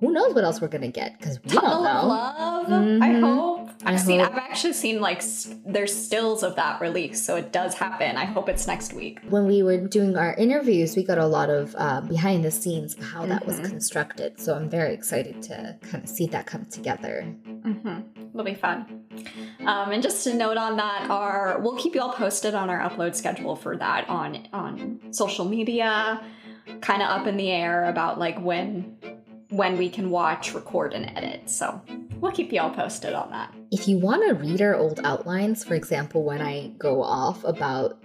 [0.00, 2.08] who knows what else we're gonna get because we Tunnel don't know.
[2.08, 2.66] love.
[2.66, 3.02] Mm-hmm.
[3.02, 3.70] I hope.
[3.84, 4.20] I've I seen.
[4.20, 4.32] Hope.
[4.32, 5.22] I've actually seen like
[5.64, 8.16] there's stills of that release, so it does happen.
[8.16, 9.20] I hope it's next week.
[9.28, 12.94] When we were doing our interviews, we got a lot of uh, behind the scenes
[12.94, 13.30] of how mm-hmm.
[13.30, 13.68] that was mm-hmm.
[13.68, 14.40] constructed.
[14.40, 17.24] So I'm very excited to kind of see that come together.
[17.46, 18.00] Mm-hmm.
[18.34, 19.01] It'll be fun.
[19.60, 22.80] Um, and just a note on that, our we'll keep you all posted on our
[22.88, 26.22] upload schedule for that on on social media.
[26.80, 28.96] Kind of up in the air about like when
[29.50, 31.50] when we can watch, record, and edit.
[31.50, 31.80] So
[32.20, 33.54] we'll keep you all posted on that.
[33.70, 38.02] If you want to read our old outlines, for example, when I go off about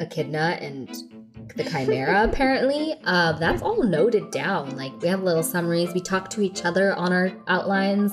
[0.00, 0.88] Echidna and
[1.46, 2.94] like the Chimera, apparently.
[3.04, 4.76] Uh, that's all noted down.
[4.76, 5.92] Like, we have little summaries.
[5.94, 8.12] We talk to each other on our outlines.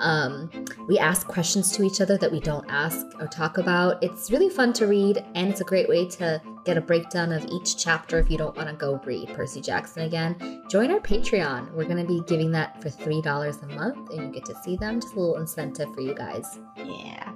[0.00, 0.50] Um,
[0.88, 4.02] we ask questions to each other that we don't ask or talk about.
[4.02, 7.44] It's really fun to read, and it's a great way to get a breakdown of
[7.46, 10.62] each chapter if you don't want to go read Percy Jackson again.
[10.68, 11.72] Join our Patreon.
[11.72, 14.76] We're going to be giving that for $3 a month, and you get to see
[14.76, 15.00] them.
[15.00, 16.58] Just a little incentive for you guys.
[16.76, 17.32] Yeah.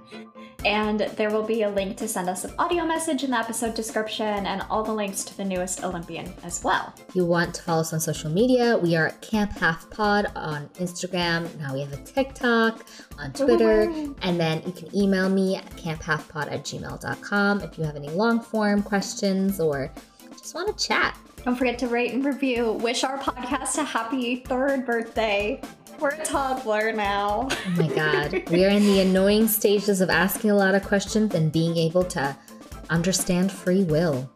[0.65, 3.75] And there will be a link to send us an audio message in the episode
[3.75, 6.93] description and all the links to the newest Olympian as well.
[7.09, 10.27] If you want to follow us on social media, we are at Camp Half Pod
[10.35, 11.55] on Instagram.
[11.61, 12.87] Now we have a TikTok,
[13.19, 13.91] on Twitter,
[14.23, 18.41] and then you can email me at camphalfpod at gmail.com if you have any long
[18.41, 19.93] form questions or
[20.33, 21.17] just want to chat.
[21.45, 22.73] Don't forget to rate and review.
[22.73, 25.61] Wish our podcast a happy third birthday.
[25.99, 27.49] We're a toddler now.
[27.51, 28.49] Oh my god.
[28.51, 32.05] we are in the annoying stages of asking a lot of questions and being able
[32.05, 32.37] to
[32.89, 34.31] understand free will.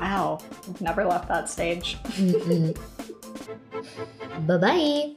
[0.00, 0.40] Wow.
[0.66, 1.96] We've never left that stage.
[4.46, 5.14] bye bye.